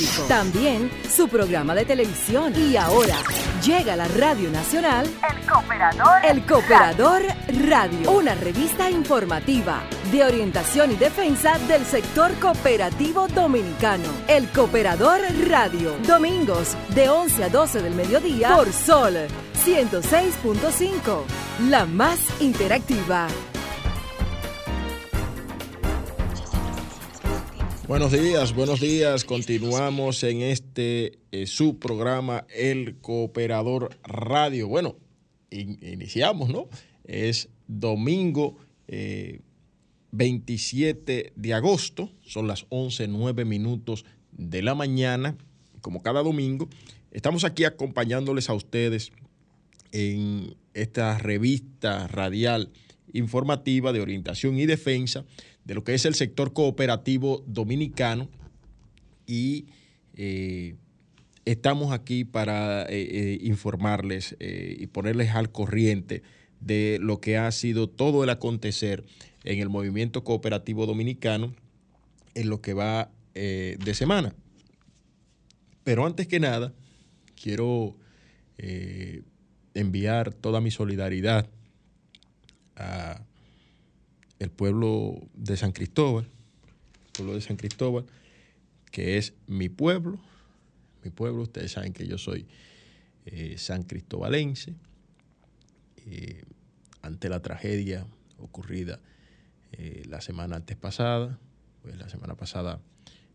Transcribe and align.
periódico, 0.00 0.22
también 0.28 0.90
su 1.08 1.28
programa 1.28 1.74
de 1.74 1.84
televisión 1.84 2.52
y 2.56 2.76
ahora 2.76 3.16
llega 3.64 3.94
a 3.94 3.96
la 3.96 4.08
Radio 4.08 4.50
Nacional 4.50 5.06
El 5.06 5.46
Cooperador. 5.46 6.24
El 6.24 6.46
Cooperador 6.46 7.22
Radio, 7.68 8.10
una 8.12 8.34
revista 8.34 8.90
informativa 8.90 9.82
de 10.10 10.24
orientación 10.24 10.92
y 10.92 10.96
defensa 10.96 11.58
del 11.68 11.84
sector 11.84 12.32
cooperativo 12.40 13.28
dominicano. 13.28 14.04
El 14.28 14.48
Cooperador 14.48 15.20
Radio, 15.48 15.96
domingos 16.06 16.76
de 16.94 17.08
11 17.08 17.44
a 17.44 17.48
12 17.48 17.82
del 17.82 17.94
mediodía 17.94 18.54
por 18.56 18.72
Sol 18.72 19.14
106.5, 19.64 21.24
la 21.68 21.84
más 21.84 22.18
interactiva. 22.40 23.28
Buenos 27.90 28.12
días, 28.12 28.54
buenos 28.54 28.80
días. 28.80 29.24
Continuamos 29.24 30.22
en 30.22 30.42
este 30.42 31.18
eh, 31.32 31.46
su 31.46 31.80
programa 31.80 32.46
El 32.54 32.98
Cooperador 33.00 33.98
Radio. 34.04 34.68
Bueno, 34.68 34.94
in- 35.50 35.76
iniciamos, 35.82 36.50
¿no? 36.50 36.68
Es 37.02 37.48
domingo 37.66 38.56
eh, 38.86 39.40
27 40.12 41.32
de 41.34 41.52
agosto, 41.52 42.12
son 42.22 42.46
las 42.46 42.64
11, 42.68 43.08
9 43.08 43.44
minutos 43.44 44.04
de 44.30 44.62
la 44.62 44.76
mañana, 44.76 45.36
como 45.80 46.00
cada 46.00 46.22
domingo. 46.22 46.68
Estamos 47.10 47.42
aquí 47.42 47.64
acompañándoles 47.64 48.50
a 48.50 48.54
ustedes 48.54 49.10
en 49.90 50.54
esta 50.74 51.18
revista 51.18 52.06
radial 52.06 52.70
informativa 53.12 53.92
de 53.92 54.00
orientación 54.00 54.56
y 54.60 54.66
defensa 54.66 55.24
de 55.64 55.74
lo 55.74 55.84
que 55.84 55.94
es 55.94 56.04
el 56.04 56.14
sector 56.14 56.52
cooperativo 56.52 57.44
dominicano 57.46 58.28
y 59.26 59.66
eh, 60.14 60.74
estamos 61.44 61.92
aquí 61.92 62.24
para 62.24 62.82
eh, 62.82 62.88
eh, 62.90 63.38
informarles 63.42 64.36
y 64.40 64.86
ponerles 64.88 65.30
al 65.30 65.52
corriente 65.52 66.22
de 66.60 66.98
lo 67.00 67.20
que 67.20 67.38
ha 67.38 67.50
sido 67.52 67.88
todo 67.88 68.24
el 68.24 68.30
acontecer 68.30 69.04
en 69.44 69.60
el 69.60 69.68
movimiento 69.68 70.24
cooperativo 70.24 70.86
dominicano 70.86 71.54
en 72.34 72.50
lo 72.50 72.60
que 72.60 72.74
va 72.74 73.10
de 73.34 73.94
semana. 73.94 74.34
Pero 75.84 76.04
antes 76.04 76.26
que 76.26 76.40
nada, 76.40 76.74
quiero 77.40 77.96
enviar 79.72 80.34
toda 80.34 80.60
mi 80.60 80.70
solidaridad 80.70 81.48
a 82.76 83.22
el 84.40 84.50
pueblo 84.50 85.20
de 85.34 85.56
San 85.56 85.70
Cristóbal, 85.70 86.24
el 86.24 87.12
pueblo 87.12 87.34
de 87.34 87.42
San 87.42 87.56
Cristóbal, 87.56 88.06
que 88.90 89.18
es 89.18 89.34
mi 89.46 89.68
pueblo, 89.68 90.18
mi 91.04 91.10
pueblo, 91.10 91.42
ustedes 91.42 91.72
saben 91.72 91.92
que 91.92 92.06
yo 92.06 92.18
soy 92.18 92.48
eh, 93.26 93.56
san 93.58 93.82
cristobalense, 93.82 94.74
eh, 96.06 96.42
ante 97.02 97.28
la 97.28 97.40
tragedia 97.40 98.06
ocurrida 98.38 98.98
eh, 99.72 100.02
la 100.08 100.22
semana 100.22 100.56
antes 100.56 100.76
pasada, 100.76 101.38
pues 101.82 101.96
la 101.98 102.08
semana 102.08 102.34
pasada 102.34 102.80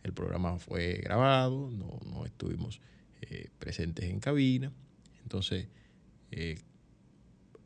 el 0.04 0.12
programa 0.12 0.58
fue 0.58 0.96
grabado, 1.04 1.70
no, 1.72 2.00
no 2.06 2.26
estuvimos 2.26 2.82
presentes 3.58 4.06
en 4.06 4.20
cabina, 4.20 4.72
entonces 5.24 5.68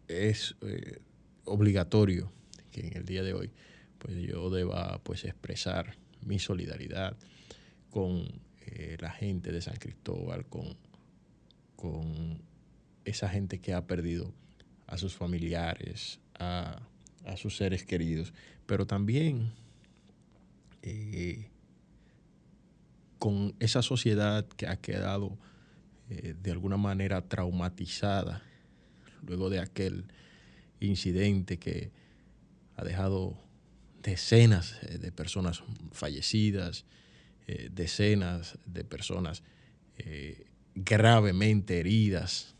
es 0.07 0.55
obligatorio 1.43 2.31
en 2.87 2.97
el 2.97 3.05
día 3.05 3.23
de 3.23 3.33
hoy 3.33 3.51
pues 3.99 4.15
yo 4.15 4.49
deba 4.49 4.99
pues 5.03 5.25
expresar 5.25 5.95
mi 6.25 6.39
solidaridad 6.39 7.17
con 7.91 8.41
eh, 8.65 8.97
la 8.99 9.11
gente 9.11 9.51
de 9.51 9.61
San 9.61 9.75
Cristóbal, 9.75 10.45
con, 10.45 10.77
con 11.75 12.41
esa 13.05 13.29
gente 13.29 13.59
que 13.59 13.73
ha 13.73 13.85
perdido 13.87 14.33
a 14.87 14.97
sus 14.97 15.15
familiares, 15.15 16.19
a, 16.39 16.79
a 17.25 17.37
sus 17.37 17.57
seres 17.57 17.83
queridos, 17.83 18.33
pero 18.65 18.87
también 18.87 19.51
eh, 20.81 21.49
con 23.17 23.53
esa 23.59 23.81
sociedad 23.81 24.47
que 24.47 24.67
ha 24.67 24.77
quedado 24.77 25.37
eh, 26.09 26.35
de 26.41 26.51
alguna 26.51 26.77
manera 26.77 27.21
traumatizada 27.27 28.41
luego 29.27 29.49
de 29.49 29.59
aquel 29.59 30.05
incidente 30.79 31.59
que 31.59 31.91
ha 32.79 32.83
dejado 32.83 33.37
decenas 34.01 34.79
eh, 34.83 34.99
de 34.99 35.11
personas 35.11 35.63
fallecidas, 35.91 36.85
eh, 37.45 37.69
decenas 37.71 38.57
de 38.65 38.85
personas 38.85 39.43
eh, 39.97 40.47
gravemente 40.75 41.79
heridas. 41.79 42.55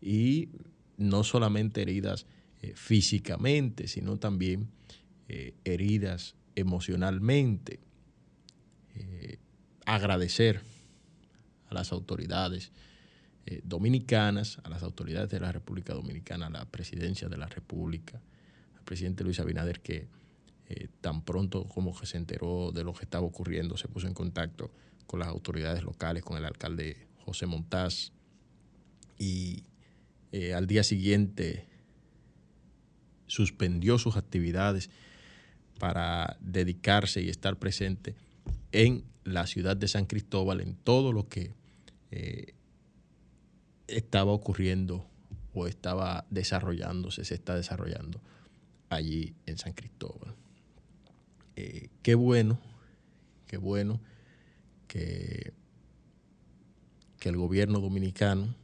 Y 0.00 0.50
no 0.98 1.24
solamente 1.24 1.82
heridas 1.82 2.26
físicamente, 2.74 3.88
sino 3.88 4.18
también 4.18 4.68
heridas 5.64 6.36
emocionalmente. 6.54 7.80
Agradecer 9.84 10.60
a 11.68 11.74
las 11.74 11.90
autoridades 11.90 12.70
eh, 13.48 13.60
dominicanas, 13.62 14.58
a 14.64 14.68
las 14.68 14.82
autoridades 14.82 15.30
de 15.30 15.38
la 15.38 15.52
República 15.52 15.94
Dominicana, 15.94 16.46
a 16.46 16.50
la 16.50 16.64
presidencia 16.64 17.28
de 17.28 17.36
la 17.36 17.46
República, 17.46 18.20
al 18.76 18.82
presidente 18.82 19.22
Luis 19.22 19.38
Abinader, 19.38 19.80
que 19.82 20.08
eh, 20.68 20.88
tan 21.00 21.24
pronto 21.24 21.62
como 21.62 21.96
que 21.96 22.06
se 22.06 22.16
enteró 22.16 22.72
de 22.72 22.82
lo 22.82 22.92
que 22.92 23.04
estaba 23.04 23.24
ocurriendo, 23.24 23.76
se 23.76 23.86
puso 23.86 24.08
en 24.08 24.14
contacto 24.14 24.72
con 25.06 25.20
las 25.20 25.28
autoridades 25.28 25.84
locales, 25.84 26.24
con 26.24 26.36
el 26.36 26.44
alcalde 26.44 27.06
José 27.24 27.46
Montaz, 27.46 28.10
y 29.16 29.62
eh, 30.32 30.52
al 30.52 30.66
día 30.66 30.82
siguiente 30.82 31.68
suspendió 33.28 33.96
sus 33.96 34.16
actividades 34.16 34.90
para 35.78 36.36
dedicarse 36.40 37.22
y 37.22 37.28
estar 37.28 37.60
presente 37.60 38.16
en 38.72 39.04
la 39.22 39.46
ciudad 39.46 39.76
de 39.76 39.86
San 39.86 40.06
Cristóbal, 40.06 40.60
en 40.60 40.74
todo 40.74 41.12
lo 41.12 41.28
que 41.28 41.54
estaba 43.88 44.32
ocurriendo 44.32 45.06
o 45.54 45.66
estaba 45.66 46.26
desarrollándose, 46.30 47.24
se 47.24 47.34
está 47.34 47.54
desarrollando 47.54 48.20
allí 48.90 49.34
en 49.46 49.58
San 49.58 49.72
Cristóbal. 49.72 50.34
Eh, 51.56 51.88
qué 52.02 52.14
bueno, 52.14 52.58
qué 53.46 53.56
bueno 53.56 54.00
que, 54.86 55.52
que 57.18 57.28
el 57.30 57.36
gobierno 57.36 57.80
dominicano 57.80 58.54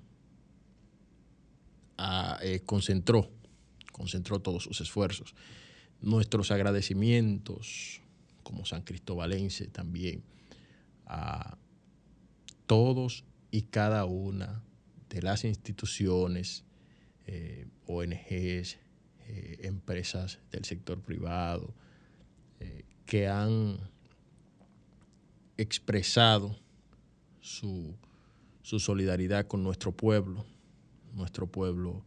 ah, 1.97 2.39
eh, 2.43 2.61
concentró, 2.67 3.31
concentró 3.91 4.41
todos 4.41 4.65
sus 4.65 4.81
esfuerzos. 4.81 5.35
Nuestros 6.03 6.51
agradecimientos 6.51 8.03
como 8.43 8.67
san 8.67 8.83
cristobalense 8.83 9.69
también 9.69 10.23
a 11.07 11.57
todos 12.67 13.25
y 13.51 13.63
cada 13.63 14.05
una 14.05 14.63
de 15.13 15.21
las 15.21 15.45
instituciones, 15.45 16.65
eh, 17.27 17.69
ONGs, 17.87 18.79
eh, 19.29 19.59
empresas 19.63 20.39
del 20.51 20.65
sector 20.65 21.03
privado, 21.03 21.75
eh, 22.61 22.85
que 23.05 23.29
han 23.29 23.79
expresado 25.59 26.59
su, 27.41 27.95
su 28.63 28.81
solidaridad 28.81 29.47
con 29.47 29.63
nuestro 29.63 29.93
pueblo, 29.93 30.47
nuestro 31.13 31.47
pueblo 31.47 32.05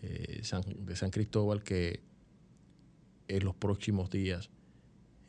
de 0.00 0.96
San 0.96 1.10
Cristóbal, 1.10 1.62
que 1.62 2.00
en 3.28 3.44
los 3.44 3.54
próximos 3.54 4.08
días 4.08 4.48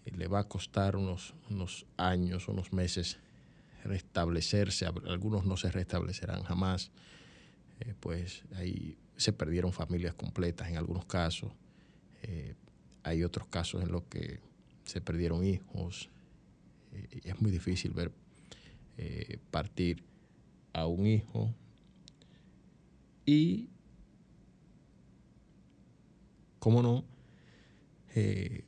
le 0.06 0.28
va 0.30 0.40
a 0.40 0.48
costar 0.48 0.96
unos, 0.96 1.34
unos 1.50 1.86
años, 1.98 2.48
unos 2.48 2.72
meses 2.72 3.20
restablecerse, 3.84 4.86
Al- 4.86 5.08
algunos 5.08 5.46
no 5.46 5.58
se 5.58 5.72
restablecerán 5.72 6.44
jamás, 6.44 6.92
eh, 7.80 7.94
pues 8.00 8.44
ahí 8.56 8.98
se 9.18 9.34
perdieron 9.34 9.74
familias 9.74 10.14
completas 10.14 10.70
en 10.70 10.78
algunos 10.78 11.06
casos, 11.06 11.52
eh, 12.24 12.56
hay 13.04 13.24
otros 13.24 13.48
casos 13.48 13.82
en 13.84 13.92
los 13.92 14.04
que 14.04 14.40
se 14.86 15.02
perdieron 15.02 15.44
hijos, 15.46 16.10
eh, 16.94 17.22
es 17.24 17.42
muy 17.42 17.52
difícil 17.52 17.92
ver 17.92 18.12
partir 19.50 20.04
a 20.74 20.86
un 20.86 21.08
hijo 21.08 21.52
y, 23.26 23.68
cómo 26.60 26.84
no, 26.84 27.04
eh, 28.14 28.64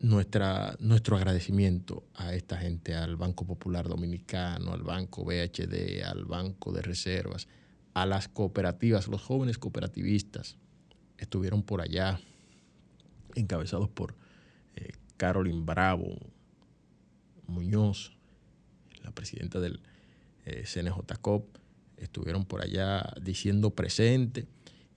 nuestra, 0.00 0.76
nuestro 0.80 1.16
agradecimiento 1.16 2.04
a 2.14 2.34
esta 2.34 2.56
gente, 2.56 2.94
al 2.94 3.16
Banco 3.16 3.46
Popular 3.46 3.86
Dominicano, 3.86 4.72
al 4.72 4.82
Banco 4.82 5.24
BHD, 5.24 6.02
al 6.04 6.24
Banco 6.24 6.72
de 6.72 6.82
Reservas, 6.82 7.48
a 7.92 8.06
las 8.06 8.28
cooperativas, 8.28 9.08
los 9.08 9.22
jóvenes 9.22 9.58
cooperativistas. 9.58 10.56
Estuvieron 11.18 11.62
por 11.62 11.82
allá, 11.82 12.18
encabezados 13.34 13.90
por 13.90 14.16
eh, 14.74 14.92
Carolyn 15.18 15.66
Bravo 15.66 16.16
Muñoz, 17.46 18.16
la 19.02 19.10
presidenta 19.10 19.60
del 19.60 19.80
eh, 20.46 20.64
CNJCOP, 20.64 21.58
estuvieron 21.98 22.46
por 22.46 22.62
allá 22.62 23.12
diciendo 23.20 23.74
presente 23.74 24.46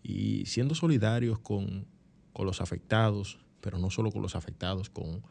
y 0.02 0.46
siendo 0.46 0.76
solidarios 0.76 1.40
con, 1.40 1.86
con 2.32 2.46
los 2.46 2.62
afectados, 2.62 3.43
pero 3.64 3.80
no 3.80 3.90
solo 3.90 4.12
con 4.12 4.22
los 4.22 4.36
afectados, 4.36 4.90
con, 4.90 5.24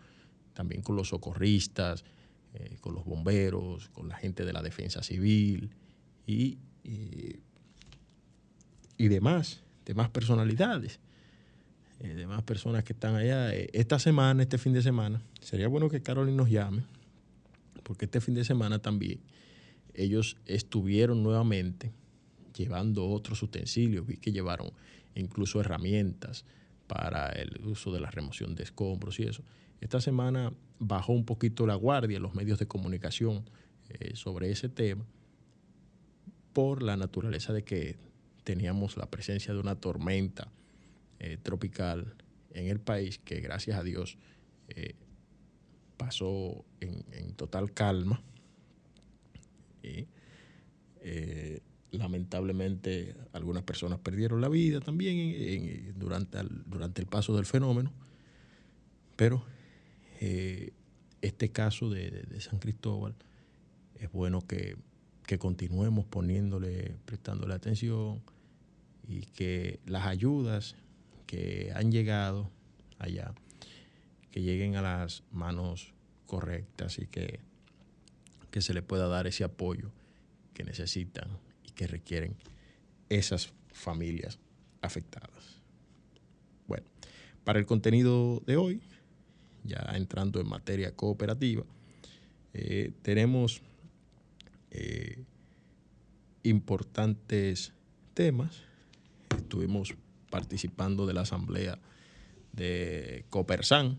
también 0.55 0.81
con 0.81 0.96
los 0.96 1.08
socorristas, 1.08 2.02
eh, 2.55 2.79
con 2.81 2.94
los 2.94 3.05
bomberos, 3.05 3.90
con 3.90 4.08
la 4.08 4.17
gente 4.17 4.46
de 4.46 4.55
la 4.55 4.62
defensa 4.62 5.02
civil 5.02 5.70
y, 6.26 6.58
y, 8.96 9.08
demás, 9.08 9.62
demás 9.84 10.08
personalidades, 10.08 10.99
eh, 12.00 12.14
demás 12.14 12.43
personas 12.43 12.84
que 12.84 12.94
están 12.94 13.17
allá. 13.17 13.55
Eh, 13.55 13.69
esta 13.75 13.99
semana, 13.99 14.43
este 14.43 14.56
fin 14.56 14.73
de 14.73 14.81
semana, 14.81 15.23
sería 15.43 15.69
bueno 15.69 15.90
que 15.90 16.00
Carolyn 16.00 16.37
nos 16.37 16.49
llame, 16.49 16.85
porque 17.82 18.06
este 18.06 18.23
fin 18.23 18.35
de 18.35 18.44
semana 18.44 18.78
también 18.78 19.20
ellos 19.93 20.38
estuvieron 20.46 21.23
nuevamente 21.23 21.93
llevando 22.56 23.11
otros 23.11 23.43
utensilios, 23.43 24.06
vi 24.06 24.17
que 24.17 24.32
llevaron 24.32 24.73
incluso 25.14 25.61
herramientas 25.61 26.46
para 26.92 27.30
el 27.30 27.66
uso 27.66 27.90
de 27.90 28.00
la 28.00 28.10
remoción 28.10 28.54
de 28.54 28.64
escombros 28.64 29.18
y 29.18 29.22
eso. 29.22 29.42
Esta 29.80 29.98
semana 29.98 30.52
bajó 30.78 31.14
un 31.14 31.24
poquito 31.24 31.66
la 31.66 31.74
guardia 31.74 32.20
los 32.20 32.34
medios 32.34 32.58
de 32.58 32.68
comunicación 32.68 33.48
eh, 33.88 34.14
sobre 34.14 34.50
ese 34.50 34.68
tema 34.68 35.06
por 36.52 36.82
la 36.82 36.98
naturaleza 36.98 37.54
de 37.54 37.64
que 37.64 37.96
teníamos 38.44 38.98
la 38.98 39.10
presencia 39.10 39.54
de 39.54 39.60
una 39.60 39.76
tormenta 39.76 40.52
eh, 41.18 41.38
tropical 41.42 42.14
en 42.50 42.66
el 42.66 42.78
país 42.78 43.18
que 43.18 43.40
gracias 43.40 43.78
a 43.78 43.82
Dios 43.82 44.18
eh, 44.68 44.94
pasó 45.96 46.62
en, 46.80 47.06
en, 47.12 47.32
total 47.32 47.72
calma. 47.72 48.20
Y, 49.82 50.08
lamentablemente 51.99 53.14
algunas 53.32 53.62
personas 53.62 53.99
perdieron 53.99 54.40
la 54.40 54.49
vida 54.49 54.80
también 54.80 55.94
durante, 55.96 56.38
el, 56.38 56.62
durante 56.66 57.02
el 57.02 57.06
paso 57.06 57.37
del 57.37 57.44
fenómeno, 57.44 57.92
pero 59.16 59.44
eh, 60.20 60.72
este 61.20 61.50
caso 61.50 61.90
de, 61.90 62.11
de, 62.11 62.22
de, 62.22 62.40
San 62.40 62.58
Cristóbal 62.58 63.14
es 63.96 64.11
bueno 64.11 64.40
que, 64.40 64.76
que, 65.26 65.38
continuemos 65.38 66.06
poniéndole, 66.06 66.96
prestándole 67.04 67.54
atención 67.54 68.22
y 69.06 69.22
que 69.26 69.80
las 69.87 70.06
ayudas 70.06 70.76
que 71.26 71.72
han 71.75 71.92
llegado 71.92 72.50
allá, 72.99 73.34
que 74.30 74.42
lleguen 74.42 74.76
a 74.76 74.82
las 74.82 75.25
manos 75.30 75.92
correctas 76.26 76.99
y 76.99 77.06
que, 77.06 77.40
que 78.50 78.62
se 78.62 78.72
le 78.72 78.82
pueda 78.82 79.08
dar 79.08 79.26
ese 79.26 79.44
apoyo 79.44 79.90
que 80.54 80.64
necesitan 80.64 81.28
que 81.75 81.87
requieren 81.87 82.37
esas 83.09 83.52
familias 83.73 84.38
afectadas. 84.81 85.62
Bueno, 86.67 86.87
para 87.45 87.59
el 87.59 87.67
contenido 87.67 88.43
de 88.47 88.57
hoy, 88.57 88.83
ya 89.64 89.93
entrando 89.95 90.41
en 90.41 90.49
materia 90.49 90.95
cooperativa, 90.95 91.64
eh, 92.55 92.93
tenemos 93.02 93.62
eh, 94.71 95.25
importantes 96.43 97.73
temas. 98.14 98.62
Estuvimos 99.37 99.95
participando 100.31 101.07
de 101.07 101.14
la 101.14 101.23
asamblea 101.23 101.79
de 102.52 103.25
Copersan, 103.31 103.99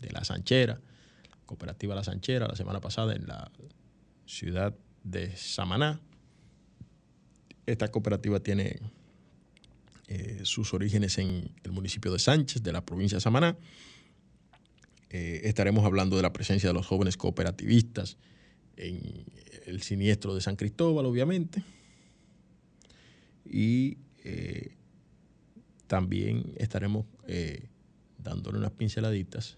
de 0.00 0.10
La 0.10 0.24
Sanchera, 0.24 0.80
Cooperativa 1.46 1.94
La 1.94 2.04
Sanchera, 2.04 2.48
la 2.48 2.56
semana 2.56 2.80
pasada 2.80 3.14
en 3.14 3.26
la 3.26 3.50
ciudad 4.26 4.74
de 5.02 5.36
Samaná. 5.36 6.00
Esta 7.66 7.90
cooperativa 7.90 8.40
tiene 8.40 8.78
eh, 10.06 10.40
sus 10.42 10.74
orígenes 10.74 11.16
en 11.16 11.50
el 11.62 11.72
municipio 11.72 12.12
de 12.12 12.18
Sánchez, 12.18 12.62
de 12.62 12.72
la 12.72 12.84
provincia 12.84 13.16
de 13.16 13.22
Samaná. 13.22 13.56
Eh, 15.08 15.42
estaremos 15.44 15.84
hablando 15.84 16.16
de 16.16 16.22
la 16.22 16.32
presencia 16.32 16.68
de 16.68 16.74
los 16.74 16.86
jóvenes 16.86 17.16
cooperativistas 17.16 18.18
en 18.76 19.24
el 19.64 19.80
siniestro 19.80 20.34
de 20.34 20.42
San 20.42 20.56
Cristóbal, 20.56 21.06
obviamente. 21.06 21.62
Y 23.46 23.96
eh, 24.24 24.74
también 25.86 26.52
estaremos 26.56 27.06
dándole 28.18 28.58
unas 28.58 28.72
pinceladitas 28.72 29.56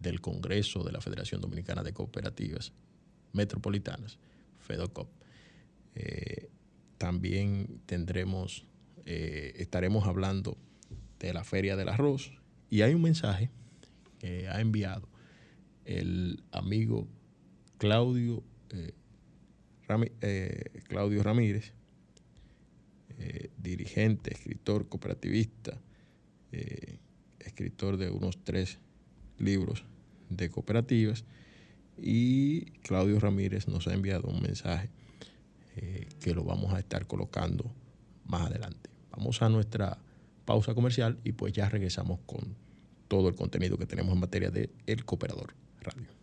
del 0.00 0.20
Congreso 0.20 0.84
de 0.84 0.92
la 0.92 1.00
Federación 1.00 1.40
Dominicana 1.40 1.82
de 1.82 1.92
Cooperativas 1.92 2.72
Metropolitanas, 3.32 4.18
FEDOCOP. 4.58 5.08
También 7.06 7.82
tendremos, 7.86 8.66
estaremos 9.04 10.08
hablando 10.08 10.58
de 11.20 11.32
la 11.32 11.44
Feria 11.44 11.76
del 11.76 11.88
Arroz 11.88 12.32
y 12.68 12.82
hay 12.82 12.94
un 12.94 13.02
mensaje 13.02 13.48
que 14.18 14.48
ha 14.48 14.60
enviado 14.60 15.08
el 15.84 16.42
amigo 16.50 17.06
Claudio, 17.78 18.42
eh, 18.70 18.92
eh, 20.20 20.64
Claudio 20.88 21.22
Ramírez, 21.22 21.74
eh, 23.18 23.50
dirigente, 23.56 24.34
escritor, 24.34 24.88
cooperativista, 24.88 25.80
escritor 27.38 27.98
de 27.98 28.10
unos 28.10 28.42
tres 28.42 28.80
libros 29.38 29.84
de 30.28 30.50
cooperativas, 30.50 31.24
y 31.98 32.62
Claudio 32.80 33.20
Ramírez 33.20 33.68
nos 33.68 33.86
ha 33.86 33.94
enviado 33.94 34.26
un 34.26 34.42
mensaje 34.42 34.90
que 36.20 36.34
lo 36.34 36.44
vamos 36.44 36.72
a 36.74 36.78
estar 36.78 37.06
colocando 37.06 37.70
más 38.24 38.46
adelante. 38.46 38.90
Vamos 39.10 39.42
a 39.42 39.48
nuestra 39.48 39.98
pausa 40.44 40.74
comercial 40.74 41.18
y 41.24 41.32
pues 41.32 41.52
ya 41.52 41.68
regresamos 41.68 42.20
con 42.26 42.56
todo 43.08 43.28
el 43.28 43.34
contenido 43.34 43.78
que 43.78 43.86
tenemos 43.86 44.12
en 44.14 44.20
materia 44.20 44.50
de 44.50 44.70
El 44.86 45.04
Cooperador 45.04 45.54
Radio. 45.80 46.15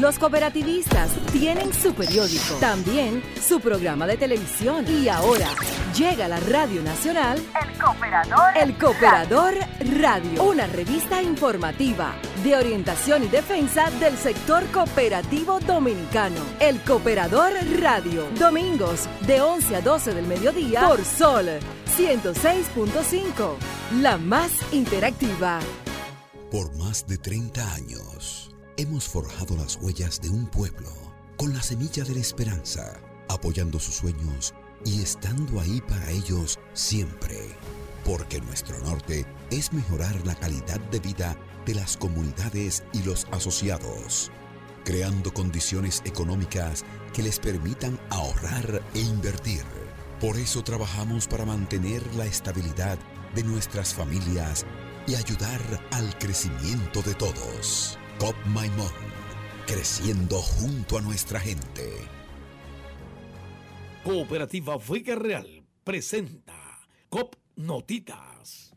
Los 0.00 0.18
cooperativistas 0.18 1.10
tienen 1.32 1.72
su 1.72 1.94
periódico, 1.94 2.56
también 2.60 3.22
su 3.40 3.60
programa 3.60 4.06
de 4.06 4.18
televisión 4.18 4.84
y 4.86 5.08
ahora 5.08 5.48
llega 5.96 6.26
a 6.26 6.28
la 6.28 6.38
Radio 6.40 6.82
Nacional 6.82 7.42
El 7.62 7.78
Cooperador, 7.78 8.56
El 8.56 8.76
Cooperador 8.76 9.54
Radio, 9.98 10.42
una 10.42 10.66
revista 10.66 11.22
informativa 11.22 12.14
de 12.44 12.56
orientación 12.56 13.24
y 13.24 13.28
defensa 13.28 13.90
del 13.92 14.18
sector 14.18 14.66
cooperativo 14.70 15.60
dominicano. 15.60 16.42
El 16.60 16.78
Cooperador 16.82 17.52
Radio, 17.80 18.28
domingos 18.38 19.08
de 19.26 19.40
11 19.40 19.76
a 19.76 19.80
12 19.80 20.12
del 20.12 20.26
mediodía 20.26 20.86
por 20.86 21.02
Sol 21.06 21.46
106.5, 21.96 23.54
la 24.02 24.18
más 24.18 24.52
interactiva. 24.72 25.58
Por 26.50 26.76
más 26.76 27.06
de 27.06 27.16
30 27.16 27.74
años 27.74 28.45
hemos 28.78 29.08
forjado 29.08 29.56
las 29.56 29.76
huellas 29.80 30.20
de 30.20 30.28
un 30.28 30.46
pueblo 30.46 30.90
con 31.36 31.54
la 31.54 31.62
semilla 31.62 32.04
de 32.04 32.14
la 32.14 32.20
esperanza, 32.20 33.00
apoyando 33.28 33.78
sus 33.78 33.94
sueños 33.94 34.54
y 34.84 35.02
estando 35.02 35.60
ahí 35.60 35.80
para 35.80 36.10
ellos 36.10 36.58
siempre. 36.74 37.38
Porque 38.04 38.40
nuestro 38.40 38.78
norte 38.80 39.26
es 39.50 39.72
mejorar 39.72 40.14
la 40.26 40.34
calidad 40.34 40.78
de 40.90 41.00
vida 41.00 41.36
de 41.64 41.74
las 41.74 41.96
comunidades 41.96 42.84
y 42.92 43.02
los 43.02 43.26
asociados, 43.32 44.30
creando 44.84 45.32
condiciones 45.32 46.02
económicas 46.04 46.84
que 47.12 47.22
les 47.22 47.38
permitan 47.38 47.98
ahorrar 48.10 48.82
e 48.94 49.00
invertir. 49.00 49.64
Por 50.20 50.36
eso 50.36 50.62
trabajamos 50.62 51.26
para 51.26 51.44
mantener 51.44 52.02
la 52.14 52.26
estabilidad 52.26 52.98
de 53.34 53.42
nuestras 53.42 53.94
familias 53.94 54.64
y 55.06 55.14
ayudar 55.14 55.60
al 55.92 56.16
crecimiento 56.18 57.02
de 57.02 57.14
todos. 57.14 57.98
COP 58.18 58.34
Maimón, 58.46 58.90
creciendo 59.66 60.36
junto 60.36 60.96
a 60.96 61.02
nuestra 61.02 61.38
gente. 61.38 61.92
Cooperativa 64.02 64.78
Vega 64.78 65.14
Real 65.16 65.66
presenta 65.84 66.54
COP 67.10 67.34
Notitas. 67.56 68.72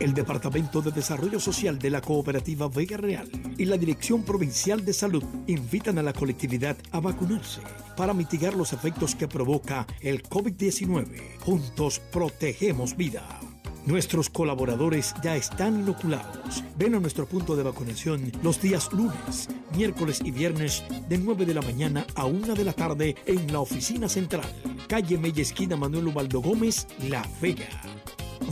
El 0.00 0.12
Departamento 0.12 0.82
de 0.82 0.90
Desarrollo 0.90 1.38
Social 1.38 1.78
de 1.78 1.90
la 1.90 2.00
Cooperativa 2.00 2.68
Vega 2.68 2.96
Real 2.96 3.30
y 3.56 3.64
la 3.66 3.76
Dirección 3.76 4.24
Provincial 4.24 4.84
de 4.84 4.92
Salud 4.92 5.22
invitan 5.46 5.98
a 5.98 6.02
la 6.02 6.12
colectividad 6.12 6.76
a 6.90 6.98
vacunarse 6.98 7.60
para 7.96 8.12
mitigar 8.12 8.54
los 8.54 8.72
efectos 8.72 9.14
que 9.14 9.28
provoca 9.28 9.86
el 10.00 10.24
COVID-19. 10.24 11.38
Juntos 11.40 12.00
protegemos 12.10 12.96
vida. 12.96 13.40
Nuestros 13.86 14.28
colaboradores 14.28 15.14
ya 15.22 15.36
están 15.36 15.80
inoculados. 15.80 16.62
Ven 16.76 16.94
a 16.94 17.00
nuestro 17.00 17.26
punto 17.26 17.56
de 17.56 17.62
vacunación 17.62 18.30
los 18.42 18.60
días 18.60 18.92
lunes, 18.92 19.48
miércoles 19.74 20.20
y 20.24 20.30
viernes 20.30 20.84
de 21.08 21.18
9 21.18 21.46
de 21.46 21.54
la 21.54 21.62
mañana 21.62 22.06
a 22.14 22.26
1 22.26 22.54
de 22.54 22.64
la 22.64 22.72
tarde 22.72 23.16
en 23.26 23.52
la 23.52 23.60
oficina 23.60 24.08
central, 24.08 24.46
calle 24.86 25.16
Mella 25.16 25.42
Esquina 25.42 25.76
Manuel 25.76 26.08
Ubaldo 26.08 26.40
Gómez, 26.40 26.86
La 27.08 27.26
Vega. 27.40 27.68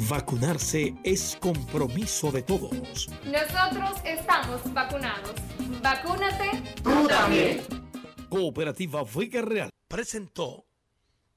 Vacunarse 0.08 0.94
es 1.04 1.36
compromiso 1.40 2.30
de 2.32 2.42
todos. 2.42 3.08
Nosotros 3.24 4.00
estamos 4.04 4.72
vacunados. 4.72 5.34
Vacúnate. 5.82 6.74
Tú 6.82 7.06
también. 7.06 7.60
Cooperativa 8.28 9.02
Vega 9.04 9.42
Real 9.42 9.70
presentó 9.88 10.66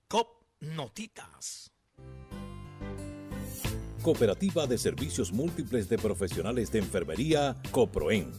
COP 0.08 0.28
Notitas. 0.60 1.61
Cooperativa 4.02 4.66
de 4.66 4.78
Servicios 4.78 5.32
Múltiples 5.32 5.88
de 5.88 5.98
Profesionales 5.98 6.72
de 6.72 6.80
Enfermería, 6.80 7.56
COPROEN, 7.72 8.32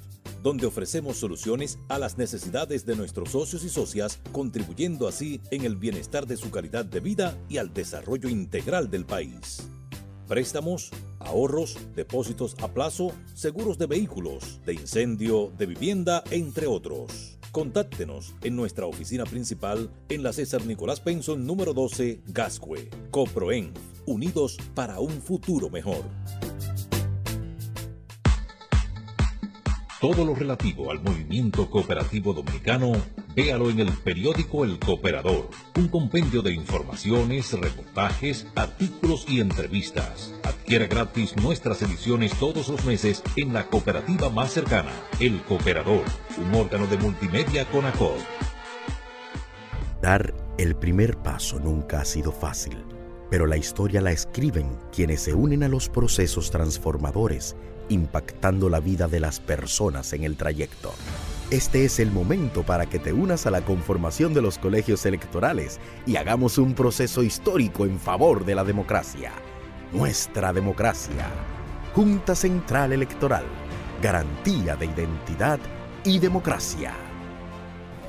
donde 0.42 0.66
ofrecemos 0.66 1.16
soluciones 1.16 1.78
a 1.88 1.98
las 1.98 2.18
necesidades 2.18 2.84
de 2.84 2.96
nuestros 2.96 3.30
socios 3.30 3.62
y 3.64 3.68
socias, 3.68 4.20
contribuyendo 4.32 5.06
así 5.06 5.40
en 5.50 5.64
el 5.64 5.76
bienestar 5.76 6.26
de 6.26 6.36
su 6.36 6.50
calidad 6.50 6.84
de 6.84 7.00
vida 7.00 7.38
y 7.48 7.58
al 7.58 7.72
desarrollo 7.72 8.28
integral 8.28 8.90
del 8.90 9.04
país. 9.04 9.68
Préstamos, 10.26 10.90
ahorros, 11.20 11.78
depósitos 11.94 12.56
a 12.60 12.68
plazo, 12.68 13.12
seguros 13.34 13.78
de 13.78 13.86
vehículos, 13.86 14.60
de 14.66 14.74
incendio, 14.74 15.52
de 15.56 15.66
vivienda, 15.66 16.24
entre 16.30 16.66
otros. 16.66 17.38
Contáctenos 17.52 18.34
en 18.42 18.56
nuestra 18.56 18.86
oficina 18.86 19.24
principal 19.24 19.90
en 20.08 20.22
la 20.22 20.32
César 20.32 20.64
Nicolás 20.64 21.00
Penson 21.00 21.46
número 21.46 21.74
12, 21.74 22.22
Gascue. 22.28 22.88
Coproen, 23.10 23.74
unidos 24.06 24.56
para 24.74 25.00
un 25.00 25.20
futuro 25.20 25.68
mejor. 25.68 26.02
Todo 30.02 30.24
lo 30.24 30.34
relativo 30.34 30.90
al 30.90 31.00
movimiento 31.00 31.70
cooperativo 31.70 32.32
dominicano, 32.32 32.90
véalo 33.36 33.70
en 33.70 33.78
el 33.78 33.92
periódico 33.92 34.64
El 34.64 34.80
Cooperador, 34.80 35.48
un 35.76 35.86
compendio 35.86 36.42
de 36.42 36.52
informaciones, 36.52 37.52
reportajes, 37.52 38.48
artículos 38.56 39.24
y 39.28 39.38
entrevistas. 39.38 40.34
Adquiera 40.42 40.88
gratis 40.88 41.36
nuestras 41.36 41.82
ediciones 41.82 42.34
todos 42.34 42.66
los 42.66 42.84
meses 42.84 43.22
en 43.36 43.52
la 43.52 43.68
cooperativa 43.68 44.28
más 44.28 44.50
cercana, 44.50 44.90
El 45.20 45.40
Cooperador, 45.42 46.02
un 46.36 46.52
órgano 46.52 46.88
de 46.88 46.98
multimedia 46.98 47.64
con 47.66 47.84
ACOD. 47.84 48.18
Dar 50.02 50.34
el 50.58 50.74
primer 50.74 51.16
paso 51.18 51.60
nunca 51.60 52.00
ha 52.00 52.04
sido 52.04 52.32
fácil, 52.32 52.76
pero 53.30 53.46
la 53.46 53.56
historia 53.56 54.00
la 54.00 54.10
escriben 54.10 54.76
quienes 54.90 55.20
se 55.20 55.32
unen 55.32 55.62
a 55.62 55.68
los 55.68 55.88
procesos 55.88 56.50
transformadores 56.50 57.54
impactando 57.92 58.68
la 58.68 58.80
vida 58.80 59.06
de 59.06 59.20
las 59.20 59.40
personas 59.40 60.12
en 60.12 60.24
el 60.24 60.36
trayecto. 60.36 60.92
Este 61.50 61.84
es 61.84 62.00
el 62.00 62.10
momento 62.10 62.62
para 62.62 62.86
que 62.86 62.98
te 62.98 63.12
unas 63.12 63.46
a 63.46 63.50
la 63.50 63.60
conformación 63.60 64.32
de 64.32 64.40
los 64.40 64.58
colegios 64.58 65.04
electorales 65.04 65.78
y 66.06 66.16
hagamos 66.16 66.56
un 66.58 66.74
proceso 66.74 67.22
histórico 67.22 67.84
en 67.84 68.00
favor 68.00 68.44
de 68.44 68.54
la 68.54 68.64
democracia. 68.64 69.32
Nuestra 69.92 70.52
democracia. 70.52 71.28
Junta 71.94 72.34
Central 72.34 72.94
Electoral. 72.94 73.44
Garantía 74.00 74.76
de 74.76 74.86
identidad 74.86 75.60
y 76.04 76.18
democracia. 76.18 76.94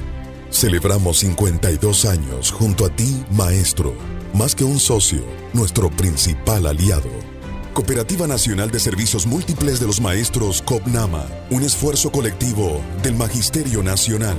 Celebramos 0.50 1.18
52 1.18 2.06
años 2.06 2.52
junto 2.52 2.86
a 2.86 2.90
ti, 2.90 3.26
maestro, 3.32 3.94
más 4.34 4.56
que 4.56 4.64
un 4.64 4.80
socio, 4.80 5.24
nuestro 5.54 5.90
principal 5.90 6.68
aliado. 6.68 7.37
Cooperativa 7.78 8.26
Nacional 8.26 8.72
de 8.72 8.80
Servicios 8.80 9.28
Múltiples 9.28 9.80
de 9.80 9.86
los 9.86 10.02
Maestros 10.02 10.64
COPNAMA, 10.64 11.28
un 11.52 11.62
esfuerzo 11.62 12.12
colectivo 12.12 12.82
del 13.04 13.14
Magisterio 13.14 13.84
Nacional. 13.84 14.36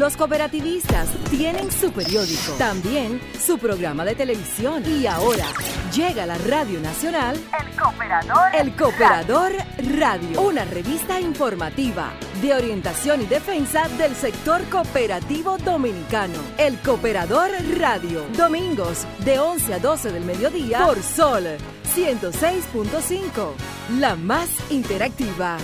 Los 0.00 0.16
cooperativistas 0.16 1.10
tienen 1.28 1.70
su 1.70 1.92
periódico, 1.92 2.52
también 2.56 3.20
su 3.38 3.58
programa 3.58 4.02
de 4.02 4.14
televisión 4.14 4.82
y 4.86 5.06
ahora 5.06 5.44
llega 5.94 6.22
a 6.22 6.26
la 6.26 6.38
Radio 6.38 6.80
Nacional 6.80 7.36
El 7.36 7.76
Cooperador. 7.78 8.54
El 8.54 8.76
Cooperador 8.76 9.52
Radio, 9.98 10.40
una 10.40 10.64
revista 10.64 11.20
informativa 11.20 12.14
de 12.40 12.54
orientación 12.54 13.20
y 13.20 13.26
defensa 13.26 13.90
del 13.98 14.14
sector 14.14 14.64
cooperativo 14.70 15.58
dominicano. 15.58 16.38
El 16.56 16.78
Cooperador 16.78 17.50
Radio, 17.78 18.24
domingos 18.38 19.06
de 19.22 19.38
11 19.38 19.74
a 19.74 19.78
12 19.80 20.12
del 20.12 20.24
mediodía 20.24 20.78
por 20.86 21.02
Sol 21.02 21.44
106.5, 21.94 23.52
la 23.98 24.16
más 24.16 24.48
interactiva. 24.70 25.58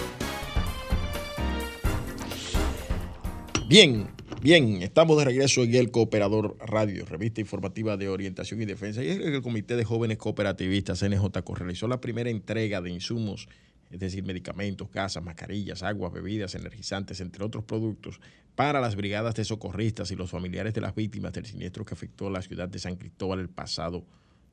Bien, 3.67 4.16
bien, 4.47 4.81
estamos 4.81 5.19
de 5.19 5.25
regreso 5.25 5.65
en 5.65 5.75
el 5.75 5.91
Cooperador 5.91 6.57
Radio, 6.61 7.05
revista 7.05 7.41
informativa 7.41 7.97
de 7.97 8.09
orientación 8.09 8.63
y 8.63 8.65
defensa. 8.65 9.03
Y 9.03 9.09
el 9.09 9.43
Comité 9.43 9.75
de 9.75 9.83
Jóvenes 9.83 10.19
Cooperativistas, 10.19 11.03
NJCO, 11.03 11.57
realizó 11.57 11.89
la 11.89 12.01
primera 12.01 12.31
entrega 12.31 12.81
de 12.81 12.91
insumos, 12.91 13.49
es 13.91 13.99
decir, 13.99 14.23
medicamentos, 14.23 14.89
casas, 14.89 15.25
mascarillas, 15.25 15.83
aguas, 15.83 16.13
bebidas, 16.13 16.55
energizantes, 16.55 17.21
entre 17.21 17.43
otros 17.43 17.65
productos, 17.65 18.21
para 18.55 18.81
las 18.81 18.95
brigadas 18.95 19.35
de 19.35 19.45
socorristas 19.45 20.13
y 20.13 20.15
los 20.15 20.31
familiares 20.31 20.73
de 20.75 20.81
las 20.81 20.95
víctimas 20.95 21.33
del 21.33 21.47
siniestro 21.47 21.85
que 21.85 21.95
afectó 21.95 22.29
a 22.29 22.31
la 22.31 22.41
ciudad 22.41 22.69
de 22.69 22.79
San 22.79 22.95
Cristóbal 22.95 23.41
el 23.41 23.49
pasado 23.49 24.07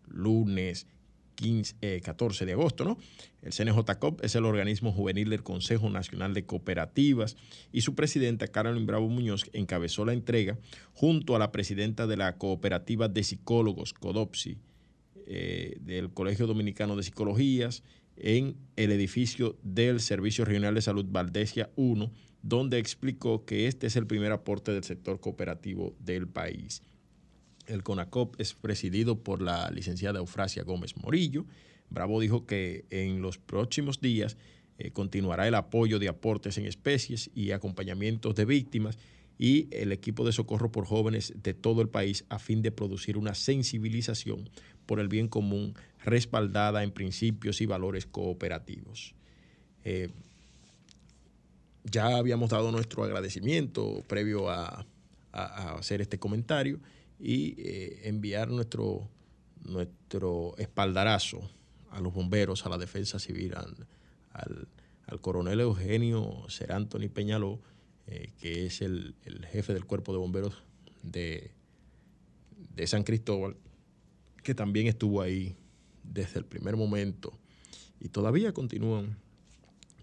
lunes 0.07 0.87
15, 1.35 2.01
14 2.01 2.43
eh, 2.43 2.47
de 2.47 2.53
agosto. 2.53 2.85
¿no? 2.85 2.97
El 3.41 3.53
CNJCOP 3.53 4.23
es 4.23 4.35
el 4.35 4.45
organismo 4.45 4.91
juvenil 4.91 5.29
del 5.29 5.43
Consejo 5.43 5.89
Nacional 5.89 6.33
de 6.33 6.45
Cooperativas 6.45 7.35
y 7.71 7.81
su 7.81 7.95
presidenta, 7.95 8.47
Carolyn 8.47 8.85
Bravo 8.85 9.07
Muñoz, 9.09 9.49
encabezó 9.53 10.05
la 10.05 10.13
entrega 10.13 10.57
junto 10.93 11.35
a 11.35 11.39
la 11.39 11.51
presidenta 11.51 12.07
de 12.07 12.17
la 12.17 12.37
Cooperativa 12.37 13.07
de 13.07 13.23
Psicólogos, 13.23 13.93
CODOPSI, 13.93 14.57
eh, 15.25 15.77
del 15.79 16.11
Colegio 16.11 16.47
Dominicano 16.47 16.95
de 16.95 17.03
Psicologías, 17.03 17.83
en 18.17 18.55
el 18.75 18.91
edificio 18.91 19.57
del 19.63 19.99
Servicio 19.99 20.45
Regional 20.45 20.75
de 20.75 20.81
Salud 20.81 21.05
Valdesia 21.09 21.69
1, 21.75 22.11
donde 22.41 22.77
explicó 22.77 23.45
que 23.45 23.67
este 23.67 23.87
es 23.87 23.95
el 23.95 24.05
primer 24.05 24.31
aporte 24.31 24.71
del 24.71 24.83
sector 24.83 25.19
cooperativo 25.19 25.95
del 25.99 26.27
país. 26.27 26.83
El 27.67 27.83
CONACOP 27.83 28.39
es 28.39 28.53
presidido 28.53 29.19
por 29.19 29.41
la 29.41 29.69
licenciada 29.71 30.19
Eufrasia 30.19 30.63
Gómez 30.63 30.95
Morillo. 30.97 31.45
Bravo 31.89 32.19
dijo 32.19 32.45
que 32.45 32.85
en 32.89 33.21
los 33.21 33.37
próximos 33.37 34.01
días 34.01 34.37
eh, 34.77 34.91
continuará 34.91 35.47
el 35.47 35.55
apoyo 35.55 35.99
de 35.99 36.09
aportes 36.09 36.57
en 36.57 36.65
especies 36.65 37.29
y 37.35 37.51
acompañamientos 37.51 38.35
de 38.35 38.45
víctimas 38.45 38.97
y 39.37 39.67
el 39.71 39.91
equipo 39.91 40.25
de 40.25 40.31
socorro 40.31 40.71
por 40.71 40.85
jóvenes 40.85 41.33
de 41.41 41.53
todo 41.53 41.81
el 41.81 41.89
país 41.89 42.25
a 42.29 42.39
fin 42.39 42.61
de 42.61 42.71
producir 42.71 43.17
una 43.17 43.35
sensibilización 43.35 44.49
por 44.85 44.99
el 44.99 45.07
bien 45.07 45.27
común 45.27 45.75
respaldada 46.03 46.83
en 46.83 46.91
principios 46.91 47.61
y 47.61 47.65
valores 47.65 48.05
cooperativos. 48.05 49.15
Eh, 49.83 50.09
ya 51.83 52.17
habíamos 52.17 52.49
dado 52.49 52.71
nuestro 52.71 53.03
agradecimiento 53.03 54.03
previo 54.07 54.49
a, 54.49 54.85
a 55.31 55.73
hacer 55.75 56.01
este 56.01 56.19
comentario 56.19 56.79
y 57.19 57.55
eh, 57.57 58.01
enviar 58.03 58.49
nuestro, 58.49 59.09
nuestro 59.63 60.55
espaldarazo 60.57 61.41
a 61.91 62.01
los 62.01 62.13
bomberos, 62.13 62.65
a 62.65 62.69
la 62.69 62.77
defensa 62.77 63.19
civil, 63.19 63.53
al, 63.55 64.67
coronel 65.21 65.59
Eugenio 65.59 66.43
Serantoni 66.49 67.07
Peñaló, 67.07 67.59
eh, 68.07 68.31
que 68.41 68.65
es 68.65 68.81
el, 68.81 69.15
jefe 69.51 69.73
del 69.73 69.85
cuerpo 69.85 70.11
de 70.11 70.17
bomberos 70.17 70.63
de, 71.03 71.51
de 72.75 72.87
San 72.87 73.03
Cristóbal, 73.03 73.55
que 74.41 74.55
también 74.55 74.87
estuvo 74.87 75.21
ahí 75.21 75.55
desde 76.03 76.39
el 76.39 76.45
primer 76.45 76.75
momento 76.75 77.37
y 77.99 78.09
todavía 78.09 78.53
continúan, 78.53 79.17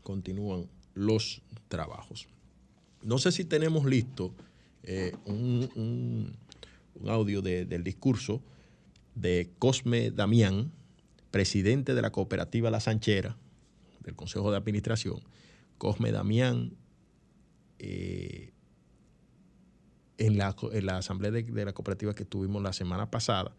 continúan 0.02 0.68
los 0.94 1.42
trabajos. 1.68 2.26
No 3.02 3.18
sé 3.18 3.32
si 3.32 3.44
tenemos 3.44 3.84
listo 3.84 4.32
eh, 4.82 5.14
un, 5.26 6.34
audio 7.06 7.42
del 7.42 7.84
discurso 7.84 8.42
de 9.14 9.50
Cosme 9.58 10.10
Damián, 10.10 10.72
presidente 11.30 11.94
de 11.94 12.02
la 12.02 12.10
cooperativa 12.10 12.70
La 12.70 12.80
Sanchera, 12.80 13.36
del 14.02 14.16
Consejo 14.16 14.50
de 14.50 14.56
Administración. 14.56 15.20
Cosme 15.78 16.12
Damián, 16.12 16.74
eh, 17.78 18.52
en, 20.18 20.36
la, 20.36 20.54
asamblea 20.96 21.30
de, 21.30 21.64
la 21.64 21.72
cooperativa 21.72 22.14
que 22.14 22.24
tuvimos 22.24 22.62
la 22.62 22.72
semana 22.72 23.10
pasada, 23.10 23.54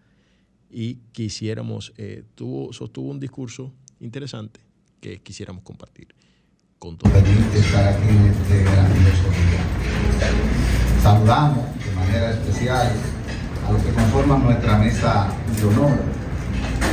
y 0.70 0.96
quisiéramos, 1.12 1.94
eh, 1.98 2.24
tuvo, 2.36 2.72
sostuvo 2.72 3.10
un 3.10 3.20
discurso 3.20 3.74
interesante 4.00 4.62
que 5.02 5.22
quisiéramos 5.22 5.64
compartir 5.64 6.16
con 6.80 6.98
todos. 6.98 7.16
estar 7.16 7.88
aquí 7.94 8.08
en 8.08 8.24
día. 8.24 9.12
Saludamos 11.02 11.66
de 11.84 11.92
manera 11.96 12.32
especial 12.32 13.21
a 13.68 13.72
los 13.72 13.82
que 13.82 13.92
conforman 13.92 14.44
nuestra 14.44 14.78
mesa 14.78 15.28
de 15.56 15.66
honor, 15.66 15.98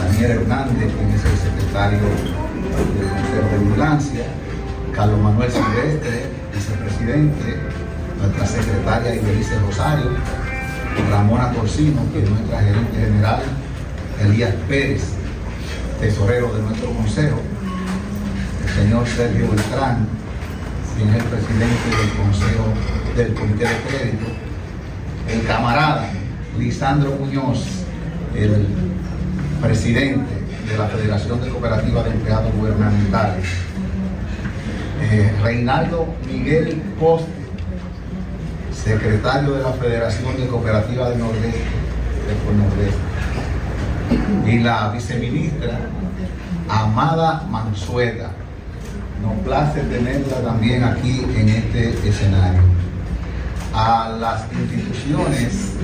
Daniel 0.05 0.31
Hernández, 0.31 0.93
quien 0.95 1.11
es 1.11 1.25
el 1.25 1.39
secretario 1.39 1.99
del 1.99 3.09
Consejo 3.09 3.49
de 3.53 3.59
Vigilancia, 3.65 4.25
Carlos 4.95 5.21
Manuel 5.21 5.51
Silvestre, 5.51 6.27
vicepresidente, 6.55 7.57
nuestra 8.19 8.47
secretaria 8.47 9.15
Ibelice 9.15 9.59
Rosario, 9.61 10.11
Ramona 11.11 11.53
Corsino, 11.53 12.01
que 12.13 12.23
es 12.23 12.31
nuestra 12.31 12.61
gerente 12.61 12.99
general, 12.99 13.43
Elías 14.25 14.55
Pérez, 14.69 15.05
tesorero 16.01 16.53
de 16.55 16.63
nuestro 16.63 16.91
consejo, 16.91 17.41
el 18.67 18.83
señor 18.83 19.07
Sergio 19.07 19.49
Beltrán, 19.51 20.09
quien 20.97 21.11
es 21.11 21.17
el 21.17 21.25
presidente 21.25 21.89
del 21.97 22.11
consejo 22.17 22.65
del 23.17 23.35
comité 23.35 23.65
de 23.65 23.77
crédito, 23.89 24.27
el 25.29 25.47
camarada 25.47 26.11
Lisandro 26.59 27.13
Muñoz, 27.13 27.65
el 28.35 28.67
presidente 29.63 30.35
de 30.69 30.77
la 30.77 30.87
Federación 30.87 31.41
de 31.41 31.51
Cooperativas 31.51 32.05
de 32.05 32.11
Empleados 32.11 32.53
Gubernamentales, 32.55 33.47
eh, 35.01 35.33
Reinaldo 35.43 36.07
Miguel 36.27 36.83
Poste, 36.99 37.31
secretario 38.73 39.53
de 39.53 39.63
la 39.63 39.73
Federación 39.73 40.37
de 40.37 40.47
Cooperativas 40.49 41.11
de 41.11 41.17
Nordeste, 41.17 41.65
de 44.45 44.51
y 44.51 44.59
la 44.59 44.91
viceministra 44.91 45.79
Amada 46.69 47.47
Mansueda. 47.51 48.31
Nos 49.23 49.35
place 49.45 49.81
tenerla 49.81 50.43
también 50.43 50.85
aquí 50.85 51.25
en 51.37 51.49
este 51.49 52.09
escenario. 52.09 52.63
A 53.75 54.17
las 54.19 54.45
instituciones 54.53 55.78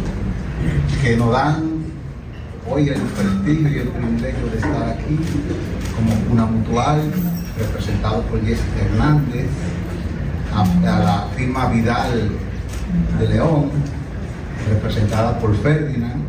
que 1.02 1.16
nos 1.16 1.32
dan 1.32 1.74
hoy 2.70 2.88
el 2.88 3.00
prestigio 3.00 3.68
y 3.68 3.78
el 3.78 3.88
privilegio 3.88 4.46
de 4.46 4.56
estar 4.56 4.88
aquí, 4.88 5.18
como 5.94 6.32
una 6.32 6.46
mutual, 6.46 7.00
representado 7.58 8.22
por 8.22 8.40
Jessica 8.44 8.80
Hernández, 8.84 9.46
a, 10.54 10.64
la 10.84 11.28
firma 11.36 11.66
Vidal 11.68 12.30
de 13.18 13.28
León, 13.28 13.70
representada 14.68 15.38
por 15.38 15.54
Ferdinand. 15.56 16.24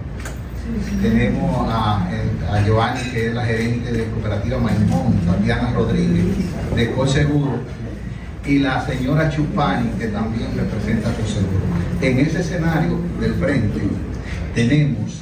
Tenemos 1.01 1.69
a, 1.69 2.07
a 2.51 2.61
Giovanni, 2.65 3.11
que 3.11 3.27
es 3.27 3.33
la 3.33 3.45
gerente 3.45 3.91
de 3.91 4.05
Cooperativa 4.09 4.57
Maimón, 4.57 5.13
Tatiana 5.25 5.71
Rodríguez, 5.73 6.25
de 6.75 6.91
Coseguro, 6.91 7.59
y 8.45 8.59
la 8.59 8.85
señora 8.85 9.29
Chupani, 9.29 9.89
que 9.99 10.07
también 10.07 10.49
representa 10.55 11.11
Coseguro. 11.11 11.65
En 12.01 12.19
ese 12.19 12.41
escenario 12.41 12.99
del 13.19 13.35
frente 13.35 13.81
tenemos 14.55 15.19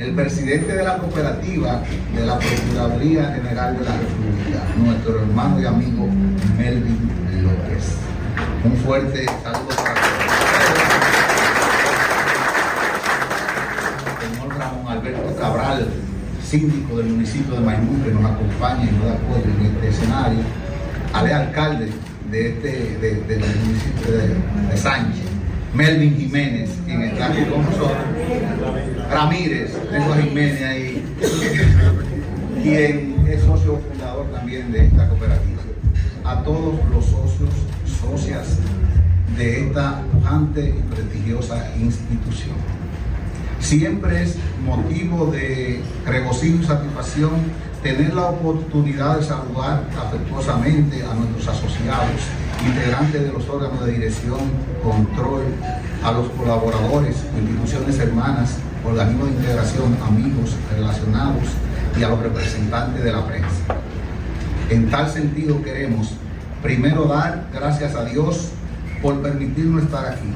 el 0.00 0.12
presidente 0.14 0.74
de 0.74 0.82
la 0.82 0.98
cooperativa 0.98 1.80
de 2.12 2.26
la 2.26 2.38
Procuraduría 2.40 3.32
General 3.36 3.78
de 3.78 3.84
la 3.84 3.96
República, 3.96 4.64
nuestro 4.76 5.20
hermano 5.20 5.62
y 5.62 5.64
amigo 5.64 6.08
Melvin 6.58 7.08
López. 7.44 7.94
Un 8.64 8.76
fuerte 8.78 9.26
saludo 9.44 9.68
para 9.68 9.94
el 14.10 14.34
señor 14.34 14.58
Ramón 14.58 14.88
Alberto 14.88 15.36
Cabral, 15.40 15.86
síndico 16.44 16.98
del 16.98 17.06
municipio 17.06 17.54
de 17.54 17.60
Maimú, 17.60 18.02
que 18.02 18.10
nos 18.10 18.24
acompaña 18.24 18.82
y 18.82 18.92
nos 18.96 19.04
da 19.04 19.12
apoyo 19.12 19.44
en 19.56 19.66
este 19.66 19.88
escenario, 19.88 20.40
al 21.12 21.32
alcalde 21.32 21.90
de 22.28 22.48
este, 22.48 22.98
del 22.98 23.38
municipio 23.38 24.12
de 24.68 24.76
Sánchez, 24.76 25.33
Melvin 25.74 26.16
Jiménez, 26.16 26.70
quien 26.86 27.02
está 27.02 27.26
aquí 27.26 27.42
con 27.46 27.64
nosotros, 27.64 27.98
Ramírez, 29.10 29.72
tengo 29.90 30.12
a 30.12 30.16
Jiménez 30.18 30.62
ahí, 30.62 31.04
quien 32.62 33.26
es 33.26 33.42
socio 33.42 33.80
fundador 33.90 34.26
también 34.30 34.70
de 34.70 34.86
esta 34.86 35.08
cooperativa. 35.08 35.62
A 36.24 36.42
todos 36.44 36.78
los 36.90 37.04
socios, 37.04 37.50
socias 38.00 38.58
de 39.36 39.66
esta 39.66 40.00
pujante 40.12 40.76
y 40.78 40.94
prestigiosa 40.94 41.72
institución. 41.76 42.56
Siempre 43.58 44.22
es 44.22 44.36
motivo 44.64 45.26
de 45.26 45.80
regocijo 46.06 46.62
y 46.62 46.66
satisfacción 46.66 47.32
tener 47.82 48.14
la 48.14 48.26
oportunidad 48.26 49.18
de 49.18 49.24
saludar 49.24 49.88
afectuosamente 49.98 51.02
a 51.02 51.14
nuestros 51.14 51.48
asociados 51.48 52.20
integrantes 52.66 53.22
de 53.22 53.32
los 53.32 53.48
órganos 53.48 53.84
de 53.84 53.92
dirección, 53.92 54.38
control, 54.82 55.42
a 56.02 56.12
los 56.12 56.28
colaboradores, 56.30 57.16
instituciones 57.38 57.98
hermanas, 57.98 58.58
organismos 58.84 59.28
de 59.28 59.34
integración, 59.36 59.96
amigos 60.06 60.56
relacionados 60.74 61.44
y 61.98 62.02
a 62.02 62.08
los 62.08 62.20
representantes 62.20 63.02
de 63.02 63.12
la 63.12 63.26
prensa. 63.26 63.76
En 64.70 64.90
tal 64.90 65.10
sentido 65.10 65.62
queremos 65.62 66.14
primero 66.62 67.04
dar 67.06 67.46
gracias 67.52 67.94
a 67.94 68.04
Dios 68.04 68.50
por 69.02 69.20
permitirnos 69.20 69.84
estar 69.84 70.06
aquí, 70.06 70.32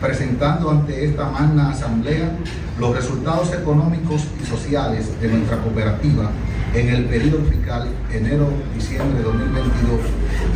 presentando 0.00 0.70
ante 0.70 1.04
esta 1.04 1.30
magna 1.30 1.70
asamblea 1.70 2.30
los 2.78 2.94
resultados 2.94 3.52
económicos 3.52 4.26
y 4.42 4.46
sociales 4.46 5.20
de 5.20 5.28
nuestra 5.28 5.58
cooperativa 5.58 6.30
en 6.74 6.88
el 6.88 7.04
periodo 7.04 7.44
fiscal 7.44 7.86
enero-diciembre 8.10 9.18
de 9.18 9.24
2022 9.24 10.00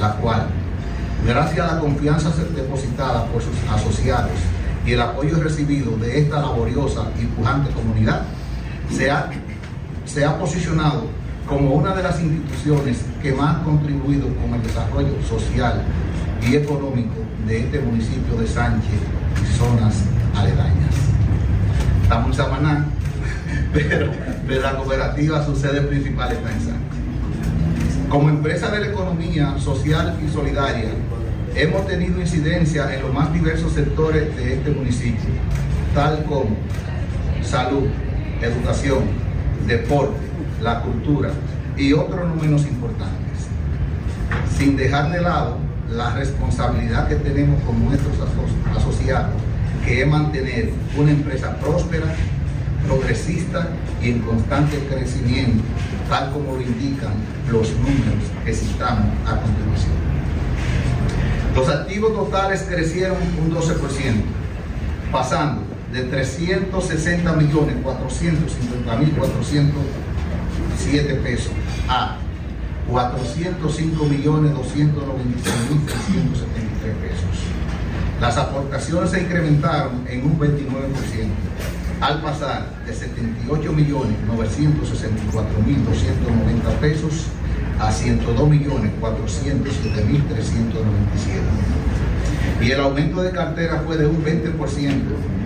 la 0.00 0.12
cual, 0.14 0.46
gracias 1.26 1.70
a 1.70 1.74
la 1.74 1.80
confianza 1.80 2.30
depositada 2.56 3.26
por 3.26 3.42
sus 3.42 3.56
asociados 3.70 4.32
y 4.86 4.92
el 4.92 5.02
apoyo 5.02 5.36
recibido 5.42 5.94
de 5.98 6.20
esta 6.20 6.40
laboriosa 6.40 7.02
y 7.20 7.26
pujante 7.26 7.70
comunidad, 7.72 8.22
se 8.90 9.10
ha, 9.10 9.28
se 10.06 10.24
ha 10.24 10.38
posicionado 10.38 11.04
como 11.46 11.74
una 11.74 11.94
de 11.94 12.02
las 12.02 12.18
instituciones 12.22 13.04
que 13.22 13.34
más 13.34 13.56
ha 13.56 13.62
contribuido 13.64 14.26
con 14.36 14.54
el 14.54 14.62
desarrollo 14.62 15.22
social 15.28 15.82
y 16.48 16.56
económico 16.56 17.14
de 17.46 17.60
este 17.60 17.80
municipio 17.80 18.36
de 18.36 18.46
Sánchez 18.46 18.90
y 19.42 19.56
zonas 19.56 20.02
aledañas. 20.34 20.94
Estamos 22.02 22.28
en 22.28 22.34
Samaná, 22.34 22.86
pero, 23.72 24.10
pero 24.46 24.60
la 24.60 24.76
cooperativa 24.76 25.44
su 25.44 25.56
sede 25.56 25.80
principal 25.82 26.32
está 26.32 26.52
en 26.52 26.60
Sánchez. 26.60 26.80
Como 28.08 28.28
empresa 28.28 28.70
de 28.70 28.80
la 28.80 28.86
economía 28.88 29.58
social 29.58 30.18
y 30.24 30.30
solidaria, 30.30 30.90
hemos 31.54 31.86
tenido 31.86 32.20
incidencia 32.20 32.94
en 32.94 33.02
los 33.02 33.12
más 33.12 33.32
diversos 33.32 33.72
sectores 33.72 34.36
de 34.36 34.54
este 34.54 34.70
municipio, 34.70 35.30
tal 35.94 36.24
como 36.24 36.56
salud, 37.42 37.84
educación, 38.42 39.04
deporte, 39.66 40.18
la 40.62 40.80
cultura 40.80 41.30
y 41.76 41.92
otros 41.92 42.28
no 42.28 42.34
menos 42.34 42.66
importantes, 42.66 43.48
sin 44.56 44.76
dejar 44.76 45.10
de 45.10 45.22
lado 45.22 45.63
la 45.90 46.14
responsabilidad 46.14 47.08
que 47.08 47.16
tenemos 47.16 47.60
con 47.62 47.84
nuestros 47.84 48.14
asociados, 48.76 49.32
que 49.84 50.02
es 50.02 50.08
mantener 50.08 50.70
una 50.96 51.10
empresa 51.10 51.56
próspera, 51.56 52.06
progresista 52.86 53.70
y 54.02 54.10
en 54.10 54.20
constante 54.20 54.78
crecimiento, 54.90 55.64
tal 56.08 56.30
como 56.32 56.54
lo 56.54 56.60
indican 56.60 57.12
los 57.50 57.72
números 57.72 58.24
que 58.44 58.52
citamos 58.52 59.06
a 59.26 59.40
continuación. 59.40 59.94
Los 61.54 61.68
activos 61.68 62.14
totales 62.14 62.62
crecieron 62.68 63.16
un 63.40 63.54
12%, 63.54 63.74
pasando 65.12 65.62
de 65.92 66.02
360 66.02 67.32
millones 67.34 67.76
450 67.82 68.96
mil 68.96 69.12
407 69.12 71.14
pesos 71.22 71.52
a 71.88 72.18
405 72.90 74.04
millones 74.04 74.54
296 74.54 75.70
mil 75.70 75.86
373 75.86 76.94
pesos. 76.96 77.44
Las 78.20 78.36
aportaciones 78.36 79.10
se 79.10 79.22
incrementaron 79.22 80.06
en 80.08 80.24
un 80.24 80.38
29% 80.38 80.54
al 82.00 82.20
pasar 82.20 82.66
de 82.86 82.92
78 82.92 83.72
millones 83.72 84.16
964 84.26 85.62
mil 85.66 85.84
290 85.84 86.70
pesos 86.80 87.26
a 87.80 87.90
102 87.90 88.48
millones 88.48 88.92
407 89.00 90.04
mil 90.04 90.22
397. 90.24 91.40
Y 92.60 92.70
el 92.70 92.80
aumento 92.80 93.22
de 93.22 93.30
cartera 93.30 93.82
fue 93.84 93.96
de 93.96 94.06
un 94.06 94.22
20% 94.24 94.54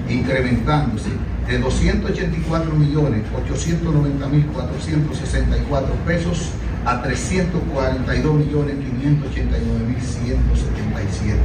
incrementándose 0.09 1.11
de 1.47 1.59
284 1.59 2.75
millones 2.75 3.23
890 3.45 4.29
mil 4.29 4.47
464 4.47 5.95
pesos 6.07 6.51
a 6.89 7.03
342 7.03 8.35
millones 8.35 8.77
589 8.77 9.79
mil 9.87 10.01
177 10.01 11.39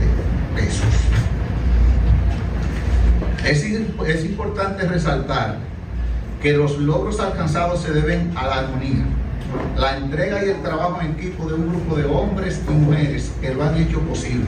pesos. 0.56 0.86
Es, 3.44 3.62
es 3.64 4.26
importante 4.26 4.88
resaltar 4.88 5.58
que 6.42 6.54
los 6.54 6.78
logros 6.78 7.20
alcanzados 7.20 7.82
se 7.82 7.92
deben 7.92 8.32
a 8.38 8.48
la 8.48 8.60
armonía, 8.60 9.04
la 9.78 9.98
entrega 9.98 10.46
y 10.46 10.50
el 10.50 10.62
trabajo 10.62 11.02
en 11.02 11.12
equipo 11.12 11.50
de 11.50 11.56
un 11.56 11.68
grupo 11.68 11.98
de 11.98 12.06
hombres 12.06 12.62
y 12.66 12.72
mujeres 12.72 13.34
que 13.42 13.54
lo 13.54 13.64
han 13.64 13.76
hecho 13.76 14.00
posible, 14.00 14.48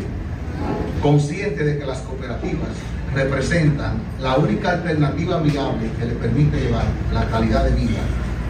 consciente 1.01 1.65
de 1.65 1.77
que 1.77 1.85
las 1.85 1.99
cooperativas 1.99 2.69
representan 3.13 3.97
la 4.21 4.35
única 4.35 4.71
alternativa 4.71 5.39
viable 5.39 5.89
que 5.99 6.05
le 6.05 6.13
permite 6.13 6.57
llevar 6.57 6.85
la 7.13 7.25
calidad 7.25 7.65
de 7.65 7.71
vida 7.71 7.99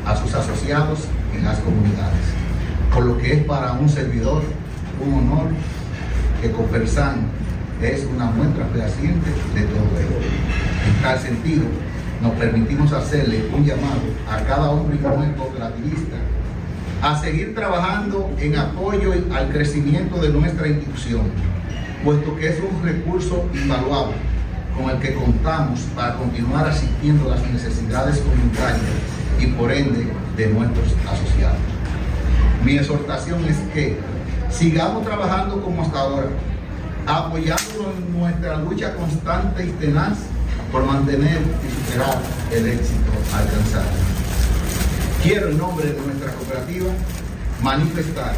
a 0.05 0.15
sus 0.15 0.31
asociados 0.35 1.07
en 1.37 1.43
las 1.43 1.59
comunidades. 1.59 2.25
Por 2.93 3.05
lo 3.05 3.17
que 3.17 3.33
es 3.33 3.43
para 3.43 3.73
un 3.73 3.89
servidor 3.89 4.41
un 4.99 5.13
honor 5.13 5.47
que 6.41 6.51
Copersan 6.51 7.27
es 7.81 8.05
una 8.05 8.25
muestra 8.25 8.65
fehaciente 8.73 9.29
de 9.53 9.61
todo 9.63 9.99
ello. 9.99 10.19
En 10.87 11.03
tal 11.03 11.19
sentido, 11.19 11.65
nos 12.21 12.33
permitimos 12.33 12.93
hacerle 12.93 13.49
un 13.53 13.65
llamado 13.65 14.01
a 14.29 14.37
cada 14.45 14.69
hombre 14.69 14.97
y 14.97 15.05
mujer 15.05 15.35
cooperativista 15.35 16.15
a 17.01 17.19
seguir 17.19 17.53
trabajando 17.53 18.31
en 18.39 18.55
apoyo 18.55 19.13
al 19.33 19.49
crecimiento 19.49 20.17
de 20.17 20.29
nuestra 20.29 20.67
institución, 20.67 21.23
puesto 22.03 22.35
que 22.37 22.49
es 22.49 22.59
un 22.59 22.83
recurso 22.83 23.45
invaluable 23.53 24.15
con 24.75 24.89
el 24.89 24.99
que 24.99 25.13
contamos 25.13 25.81
para 25.95 26.15
continuar 26.15 26.67
asistiendo 26.67 27.31
a 27.31 27.35
las 27.35 27.51
necesidades 27.51 28.19
comunitarias 28.19 28.81
y 29.39 29.47
por 29.47 29.71
ende 29.71 30.07
de 30.37 30.47
nuestros 30.47 30.87
asociados. 31.09 31.57
Mi 32.63 32.77
exhortación 32.77 33.45
es 33.45 33.57
que 33.73 33.97
sigamos 34.49 35.05
trabajando 35.05 35.61
como 35.61 35.83
hasta 35.83 35.99
ahora, 35.99 36.27
apoyándonos 37.05 37.93
en 37.97 38.19
nuestra 38.19 38.57
lucha 38.57 38.95
constante 38.95 39.65
y 39.65 39.69
tenaz 39.71 40.17
por 40.71 40.85
mantener 40.85 41.39
y 41.39 41.85
superar 41.85 42.17
el 42.51 42.67
éxito 42.67 43.11
alcanzado. 43.35 43.85
Quiero 45.21 45.49
en 45.49 45.57
nombre 45.57 45.87
de 45.87 46.01
nuestra 46.01 46.31
cooperativa 46.33 46.91
manifestar 47.61 48.33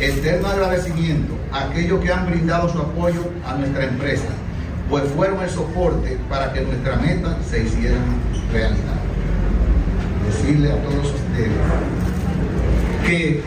eterno 0.00 0.48
agradecimiento 0.48 1.34
a 1.52 1.64
aquellos 1.64 2.00
que 2.00 2.12
han 2.12 2.26
brindado 2.26 2.68
su 2.68 2.78
apoyo 2.78 3.22
a 3.46 3.54
nuestra 3.54 3.84
empresa 3.84 4.28
pues 4.88 5.04
fueron 5.16 5.42
el 5.42 5.50
soporte 5.50 6.18
para 6.28 6.52
que 6.52 6.60
nuestra 6.60 6.96
meta 6.96 7.36
se 7.48 7.64
hiciera 7.64 7.96
realidad. 8.52 9.13
Decirle 10.26 10.72
a 10.72 10.82
todos 10.82 11.06
ustedes 11.06 11.52
que 13.06 13.42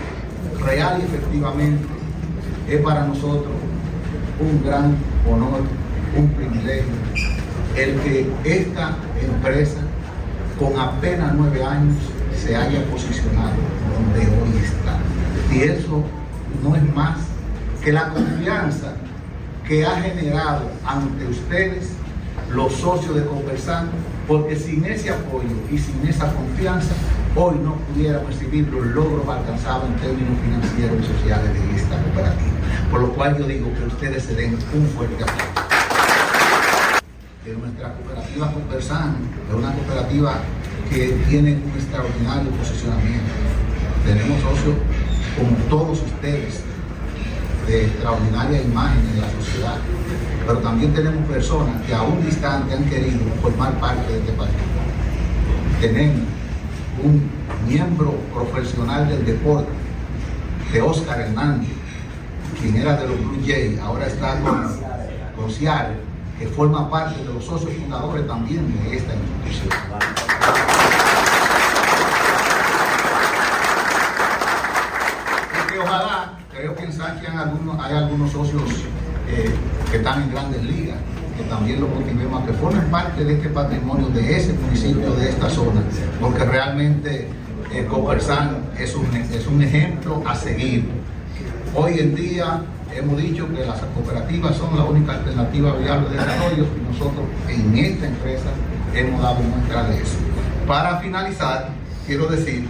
real 0.64 1.00
y 1.02 1.06
efectivamente 1.06 1.86
es 2.70 2.82
para 2.82 3.06
nosotros 3.06 3.54
un 4.40 4.64
gran 4.64 4.96
honor, 5.28 5.62
un 6.16 6.30
privilegio, 6.30 6.94
el 7.76 8.00
que 8.02 8.30
esta 8.44 8.96
empresa 9.22 9.80
con 10.60 10.80
apenas 10.80 11.34
nueve 11.36 11.64
años 11.64 11.98
se 12.36 12.56
haya 12.56 12.84
posicionado 12.86 13.54
donde 13.94 14.20
hoy 14.22 14.58
está. 14.64 14.98
Y 15.54 15.62
eso 15.64 16.04
no 16.64 16.76
es 16.76 16.96
más 16.96 17.18
que 17.84 17.92
la 17.92 18.10
confianza 18.10 18.94
que 19.68 19.86
ha 19.86 20.02
generado 20.02 20.64
ante 20.86 21.26
ustedes 21.28 21.92
los 22.52 22.74
socios 22.74 23.16
de 23.16 23.26
Conversando, 23.26 23.92
porque 24.28 24.56
sin 24.58 24.84
ese 24.86 25.10
apoyo 25.10 25.56
y 25.72 25.78
sin 25.78 26.06
esa 26.06 26.34
confianza, 26.34 26.94
hoy 27.36 27.56
no 27.64 27.76
pudiéramos 27.76 28.28
recibir 28.28 28.68
los 28.68 28.86
logros 28.88 29.28
alcanzados 29.28 29.86
en 29.88 29.96
términos 29.96 30.38
financieros 30.44 30.98
y 31.00 31.08
sociales 31.08 31.54
de 31.54 31.76
esta 31.76 32.02
cooperativa. 32.04 32.52
Por 32.92 33.02
lo 33.02 33.14
cual 33.14 33.38
yo 33.38 33.48
digo 33.48 33.74
que 33.74 33.86
ustedes 33.86 34.24
se 34.24 34.36
den 34.36 34.58
un 34.74 34.86
fuerte 34.88 35.24
aplauso. 35.24 35.54
Que 37.44 37.54
nuestra 37.54 37.94
cooperativa 37.94 38.52
Conversando 38.52 39.20
es 39.50 39.56
una 39.56 39.74
cooperativa 39.74 40.34
que 40.90 41.08
tiene 41.30 41.54
un 41.54 41.72
extraordinario 41.78 42.52
posicionamiento. 42.52 43.32
Tenemos 44.06 44.42
socios 44.42 44.76
como 45.38 45.56
todos 45.70 46.02
ustedes 46.02 46.64
de 47.68 47.86
extraordinaria 47.86 48.62
imagen 48.62 49.06
en 49.14 49.22
la 49.22 49.30
sociedad, 49.32 49.76
pero 50.46 50.60
también 50.60 50.94
tenemos 50.94 51.28
personas 51.28 51.82
que 51.86 51.94
a 51.94 52.02
un 52.02 52.26
distante 52.26 52.74
han 52.74 52.86
querido 52.86 53.20
formar 53.42 53.74
parte 53.80 54.12
de 54.12 54.20
este 54.20 54.32
partido. 54.32 54.62
Tenemos 55.82 56.22
un 57.04 57.30
miembro 57.68 58.16
profesional 58.34 59.08
del 59.10 59.26
deporte, 59.26 59.70
de 60.72 60.82
Oscar 60.82 61.20
Hernández, 61.20 61.70
quien 62.60 62.76
era 62.78 62.98
de 62.98 63.08
los 63.08 63.20
Blue 63.20 63.42
Jays, 63.46 63.80
ahora 63.80 64.08
está 64.08 64.40
con, 64.40 64.68
con 65.36 65.50
que 66.40 66.48
forma 66.48 66.90
parte 66.90 67.24
de 67.24 67.34
los 67.34 67.44
socios 67.44 67.72
fundadores 67.74 68.28
también 68.28 68.66
de 68.84 68.98
esta 68.98 69.14
institución. 69.46 70.67
Que 76.96 77.28
hay 77.28 77.94
algunos, 77.94 78.32
socios 78.32 78.64
eh, 79.30 79.54
que 79.92 79.98
están 79.98 80.24
en 80.24 80.32
grandes 80.32 80.64
ligas, 80.64 80.96
que 81.38 81.44
también 81.44 81.82
lo 81.82 81.88
motivemos 81.88 82.42
a 82.42 82.46
que 82.46 82.54
formen 82.54 82.86
parte 82.90 83.26
de 83.26 83.34
este 83.34 83.50
patrimonio, 83.50 84.08
de 84.10 84.38
ese 84.38 84.54
municipio, 84.54 85.14
de 85.16 85.30
esta 85.30 85.50
zona, 85.50 85.82
porque 86.22 86.46
realmente 86.46 87.28
eh, 87.74 87.86
Copersan 87.90 88.70
es 88.80 88.96
un, 88.96 89.06
es 89.14 89.48
un 89.48 89.62
ejemplo 89.62 90.24
a 90.26 90.34
seguir. 90.34 90.86
Hoy 91.76 92.00
en 92.00 92.16
día 92.16 92.62
hemos 92.96 93.18
dicho 93.18 93.48
que 93.54 93.66
las 93.66 93.82
cooperativas 93.82 94.56
son 94.56 94.78
la 94.78 94.86
única 94.86 95.14
alternativa 95.14 95.74
viable 95.74 96.10
de 96.10 96.16
desarrollo 96.16 96.66
y 96.66 96.94
nosotros 96.94 97.26
en 97.50 97.78
esta 97.78 98.08
empresa 98.08 98.50
hemos 98.94 99.22
dado 99.22 99.42
muestra 99.42 99.84
de 99.90 100.02
eso. 100.02 100.18
Para 100.66 101.00
finalizar, 101.00 101.70
quiero 102.06 102.28
decir 102.28 102.66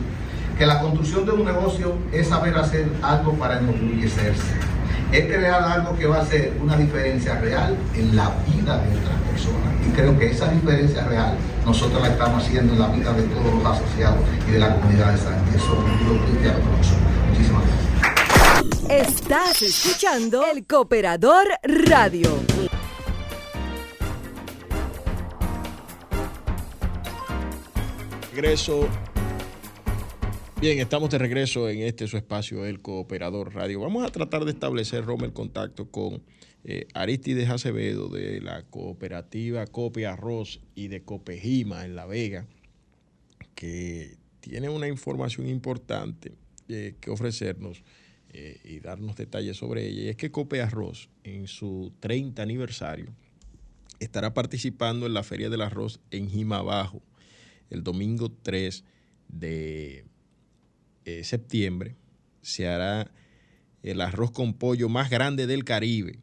que 0.58 0.65
la 0.65 0.80
construcción 0.80 1.26
de 1.26 1.32
un 1.32 1.46
negocio 1.46 1.96
es 2.12 2.28
saber 2.28 2.56
hacer 2.58 2.88
algo 3.02 3.34
para 3.34 3.60
enorgullecerse. 3.60 4.54
Es 5.12 5.26
crear 5.26 5.63
algo 5.63 5.96
que 5.96 6.08
va 6.08 6.17
a 6.17 6.22
hacer 6.22 6.58
una 6.62 6.76
diferencia 6.76 7.39
real 7.39 7.78
en 7.96 8.15
la 8.15 8.32
vida 8.48 8.78
de 8.80 8.98
otras 8.98 9.22
personas. 9.32 9.88
Y 9.88 9.91
creo 9.91 10.17
que 10.17 10.32
esa 10.32 10.52
diferencia 10.52 11.04
real 11.06 11.38
nosotros 11.65 12.02
la 12.02 12.10
estamos 12.10 12.43
haciendo 12.43 12.74
en 12.74 12.80
la 12.80 12.88
vida 12.88 13.13
de 13.13 13.24
todos 13.24 13.54
los 13.54 13.65
asociados 13.65 14.20
y 14.48 14.52
de 14.52 14.60
la 14.60 14.76
comunidad 14.76 15.12
de 15.12 15.17
San 15.17 15.34
Eso 15.56 15.76
lo 15.76 16.13
Muchísimas 17.30 17.63
gracias. 18.89 19.08
Estás 19.08 19.62
escuchando 19.62 20.43
El 20.52 20.65
Cooperador 20.65 21.46
Radio. 21.63 22.32
Regreso. 28.34 28.88
Bien, 30.60 30.80
estamos 30.80 31.12
de 31.12 31.20
regreso 31.20 31.70
en 31.70 31.84
este 31.84 32.08
su 32.08 32.17
espacio, 32.17 32.65
El 32.65 32.82
Cooperador 32.82 33.54
Radio. 33.54 33.80
Vamos 33.80 34.04
a 34.04 34.12
tratar 34.12 34.43
de 34.43 34.54
establecer, 34.54 35.06
Roma, 35.06 35.26
el 35.26 35.32
contacto 35.32 35.91
con 35.91 36.24
eh, 36.63 36.88
Aristides 36.96 37.48
Acevedo 37.52 38.10
de 38.10 38.41
la 38.41 38.63
cooperativa 38.63 39.67
Copia 39.67 40.13
Arroz 40.13 40.60
y 40.74 40.88
de 40.88 41.04
Copejima 41.04 41.86
en 41.86 41.96
La 41.96 42.08
Vega, 42.08 42.48
que 43.54 44.17
tiene 44.39 44.67
una 44.70 44.88
información 44.88 45.48
importante 45.48 46.34
eh, 46.70 46.96
que 47.00 47.12
ofrecernos 47.12 47.84
eh, 48.34 48.60
y 48.63 48.80
darnos 48.80 49.15
detalles 49.15 49.58
sobre 49.58 49.86
ella. 49.86 50.02
Y 50.02 50.08
es 50.10 50.15
que 50.15 50.32
Cope 50.32 50.63
Arroz, 50.63 51.12
en 51.24 51.46
su 51.46 51.93
30 52.00 52.41
aniversario, 52.41 53.13
estará 54.00 54.34
participando 54.34 55.06
en 55.06 55.13
la 55.13 55.22
Feria 55.22 55.52
del 55.52 55.62
Arroz 55.62 56.00
en 56.10 56.28
Jimabajo 56.32 57.04
el 57.70 57.84
domingo 57.84 58.32
3 58.32 58.84
de 59.28 60.06
eh, 61.08 61.24
septiembre. 61.24 61.96
Se 62.41 62.67
hará 62.67 63.10
el 63.82 64.02
arroz 64.02 64.30
con 64.32 64.54
pollo 64.54 64.89
más 64.89 65.10
grande 65.10 65.48
del 65.48 65.63
Caribe 65.63 66.20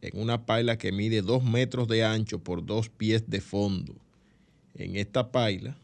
en 0.00 0.20
una 0.20 0.44
paila 0.44 0.76
que 0.76 0.90
mide 0.90 1.22
2 1.22 1.44
metros 1.44 1.86
de 1.86 2.02
ancho 2.02 2.40
por 2.40 2.66
2 2.66 2.88
pies 2.88 3.30
de 3.30 3.40
fondo. 3.40 3.94
En 4.74 4.96
esta 4.96 5.30
paila 5.30 5.76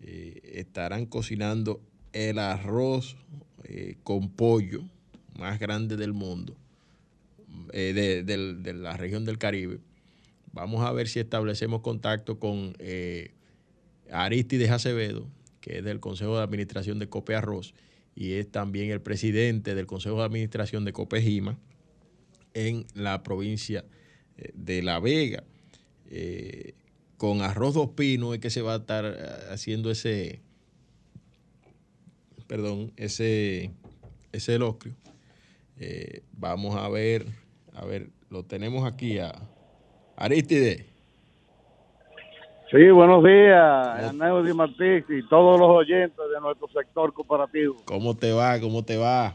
eh, 0.00 0.40
estarán 0.54 1.06
cocinando 1.06 1.80
el 2.12 2.40
arroz 2.40 3.16
eh, 3.62 3.94
con 4.02 4.28
pollo 4.28 4.82
más 5.38 5.60
grande 5.60 5.96
del 5.96 6.12
mundo, 6.12 6.56
de, 7.72 8.24
de, 8.24 8.74
la 8.74 8.96
región 8.96 9.24
del 9.24 9.38
Caribe. 9.38 9.78
Vamos 10.52 10.84
a 10.84 10.90
ver 10.90 11.06
si 11.06 11.20
establecemos 11.20 11.82
contacto 11.82 12.40
con 12.40 12.74
Aristides 14.10 14.72
Acevedo, 14.72 15.28
que 15.70 15.78
es 15.78 15.84
del 15.84 16.00
Consejo 16.00 16.36
de 16.36 16.42
Administración 16.42 16.98
de 16.98 17.08
Cope 17.08 17.36
Arroz 17.36 17.74
y 18.16 18.32
es 18.32 18.50
también 18.50 18.90
el 18.90 19.00
presidente 19.00 19.76
del 19.76 19.86
Consejo 19.86 20.18
de 20.18 20.24
Administración 20.24 20.84
de 20.84 20.92
Copejima 20.92 21.58
en 22.54 22.86
la 22.94 23.22
provincia 23.22 23.84
de 24.54 24.82
La 24.82 24.98
Vega 24.98 25.44
con 27.20 27.42
arroz 27.42 27.74
dos 27.74 27.90
pinos 27.90 28.32
es 28.32 28.40
que 28.40 28.48
se 28.48 28.62
va 28.62 28.72
a 28.72 28.76
estar 28.78 29.04
eh, 29.04 29.52
haciendo 29.52 29.90
ese, 29.90 30.40
perdón, 32.46 32.94
ese, 32.96 33.72
ese 34.32 34.54
elocrio. 34.54 34.94
Eh, 35.76 36.22
vamos 36.32 36.76
a 36.76 36.88
ver, 36.88 37.26
a 37.74 37.84
ver, 37.84 38.08
lo 38.30 38.46
tenemos 38.46 38.90
aquí 38.90 39.18
a 39.18 39.34
Aristide. 40.16 40.86
Sí, 42.70 42.88
buenos 42.90 43.24
días, 43.24 44.00
Hernán 44.00 44.46
Di 44.46 44.52
Martí 44.52 45.02
y 45.08 45.26
todos 45.26 45.58
los 45.58 45.68
oyentes 45.70 46.16
de 46.16 46.40
nuestro 46.40 46.68
sector 46.68 47.12
cooperativo. 47.12 47.78
¿Cómo 47.84 48.14
te 48.14 48.30
va? 48.30 48.60
¿Cómo 48.60 48.84
te 48.84 48.96
va? 48.96 49.34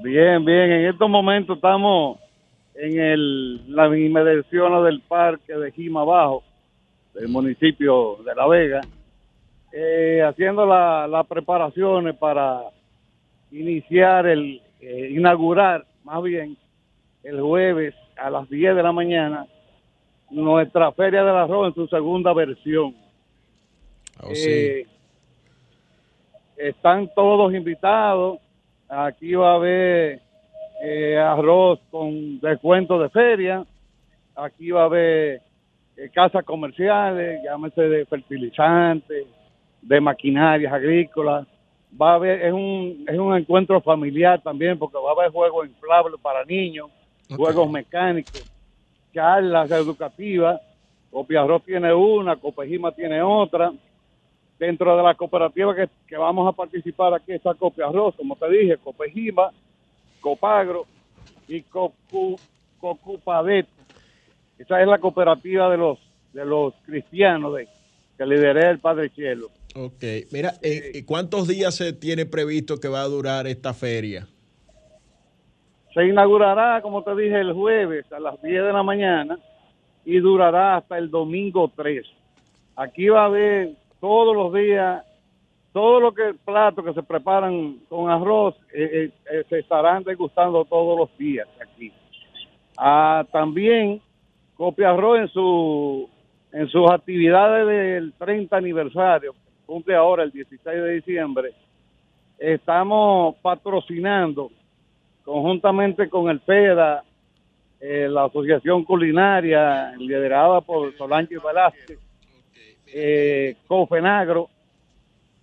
Bien, 0.00 0.44
bien. 0.44 0.70
En 0.70 0.86
estos 0.86 1.10
momentos 1.10 1.56
estamos 1.56 2.20
en 2.76 3.00
el, 3.00 3.74
la 3.74 3.86
inmediaciones 3.88 4.84
del 4.84 5.00
parque 5.00 5.54
de 5.54 5.72
Jima 5.72 6.04
Bajo, 6.04 6.44
del 7.14 7.26
municipio 7.26 8.18
de 8.24 8.34
La 8.36 8.46
Vega, 8.46 8.80
eh, 9.72 10.22
haciendo 10.22 10.66
las 10.66 11.26
preparaciones 11.26 12.14
para 12.14 12.60
iniciar 13.50 14.28
el, 14.28 14.62
eh, 14.80 15.08
inaugurar 15.10 15.84
más 16.04 16.22
bien 16.22 16.56
el 17.24 17.40
jueves 17.40 17.92
a 18.16 18.30
las 18.30 18.48
10 18.48 18.76
de 18.76 18.82
la 18.84 18.92
mañana 18.92 19.48
nuestra 20.30 20.92
Feria 20.92 21.24
del 21.24 21.36
Arroz 21.36 21.68
en 21.68 21.74
su 21.74 21.86
segunda 21.88 22.32
versión. 22.32 22.94
Oh, 24.22 24.30
eh, 24.34 24.86
están 26.56 27.08
todos 27.14 27.54
invitados. 27.54 28.38
Aquí 28.88 29.34
va 29.34 29.52
a 29.52 29.56
haber 29.56 30.20
eh, 30.82 31.18
arroz 31.18 31.80
con 31.90 32.40
descuento 32.40 32.98
de 32.98 33.08
feria. 33.10 33.64
Aquí 34.34 34.70
va 34.70 34.82
a 34.82 34.86
haber 34.86 35.42
eh, 35.96 36.10
casas 36.12 36.44
comerciales, 36.44 37.40
llámese 37.42 37.82
de 37.82 38.04
fertilizantes, 38.06 39.26
de 39.82 40.00
maquinarias 40.00 40.72
agrícolas. 40.72 41.46
Va 42.00 42.12
a 42.12 42.14
haber, 42.16 42.42
es 42.42 42.52
un, 42.52 43.04
es 43.08 43.18
un 43.18 43.34
encuentro 43.36 43.80
familiar 43.80 44.40
también, 44.42 44.78
porque 44.78 44.98
va 44.98 45.10
a 45.10 45.12
haber 45.12 45.32
juegos 45.32 45.66
inflables 45.66 46.20
para 46.20 46.44
niños, 46.44 46.90
juegos 47.34 47.70
mecánicos, 47.70 48.44
charlas 49.16 49.70
educativas. 49.70 50.60
Copiarroz 51.10 51.64
tiene 51.64 51.94
una, 51.94 52.36
Copejima 52.36 52.92
tiene 52.92 53.22
otra. 53.22 53.72
Dentro 54.58 54.94
de 54.96 55.02
la 55.02 55.14
cooperativa 55.14 55.74
que, 55.74 55.88
que 56.06 56.16
vamos 56.16 56.46
a 56.46 56.52
participar 56.52 57.14
aquí 57.14 57.32
está 57.32 57.54
Copiarroz, 57.54 58.14
como 58.14 58.36
te 58.36 58.50
dije, 58.50 58.76
Copejima, 58.76 59.50
Copagro 60.20 60.84
y 61.48 61.62
Cocupadet. 62.78 63.66
Esa 64.58 64.82
es 64.82 64.88
la 64.88 64.98
cooperativa 64.98 65.70
de 65.70 65.76
los 65.78 65.98
de 66.32 66.44
los 66.44 66.74
cristianos 66.84 67.54
de, 67.56 67.66
que 68.18 68.26
lideré 68.26 68.68
el 68.70 68.78
Padre 68.78 69.08
Cielo. 69.14 69.50
Ok, 69.74 70.04
mira, 70.32 70.54
eh, 70.62 71.02
¿cuántos 71.06 71.48
días 71.48 71.74
se 71.74 71.94
tiene 71.94 72.26
previsto 72.26 72.78
que 72.78 72.88
va 72.88 73.00
a 73.00 73.06
durar 73.06 73.46
esta 73.46 73.72
feria? 73.72 74.28
Se 75.96 76.06
inaugurará, 76.06 76.82
como 76.82 77.02
te 77.02 77.16
dije, 77.16 77.40
el 77.40 77.54
jueves 77.54 78.12
a 78.12 78.20
las 78.20 78.42
10 78.42 78.64
de 78.64 78.72
la 78.74 78.82
mañana 78.82 79.38
y 80.04 80.18
durará 80.18 80.76
hasta 80.76 80.98
el 80.98 81.10
domingo 81.10 81.72
3. 81.74 82.06
Aquí 82.76 83.08
va 83.08 83.22
a 83.22 83.24
haber 83.24 83.70
todos 83.98 84.36
los 84.36 84.52
días 84.52 85.02
todo 85.72 85.98
lo 85.98 86.12
que 86.12 86.34
platos 86.44 86.84
que 86.84 86.92
se 86.92 87.02
preparan 87.02 87.78
con 87.88 88.10
arroz 88.10 88.54
eh, 88.74 88.90
eh, 88.92 89.10
eh, 89.32 89.44
se 89.48 89.60
estarán 89.60 90.04
degustando 90.04 90.66
todos 90.66 90.98
los 90.98 91.16
días 91.16 91.48
aquí. 91.62 91.90
Ah, 92.76 93.24
también 93.32 94.02
Copia 94.54 94.90
Arroz 94.90 95.20
en 95.20 95.28
su 95.28 96.10
en 96.52 96.68
sus 96.68 96.90
actividades 96.90 97.66
del 97.66 98.12
30 98.18 98.54
aniversario, 98.54 99.34
cumple 99.64 99.94
ahora 99.94 100.24
el 100.24 100.30
16 100.30 100.62
de 100.62 100.92
diciembre, 100.92 101.52
estamos 102.38 103.36
patrocinando 103.36 104.50
conjuntamente 105.26 106.08
con 106.08 106.30
el 106.30 106.40
PEDA, 106.40 107.04
la 107.80 108.24
Asociación 108.24 108.84
Culinaria, 108.84 109.92
liderada 109.98 110.62
por 110.62 110.96
Solange 110.96 111.36
Velázquez, 111.38 111.98
Cofenagro, 113.66 114.48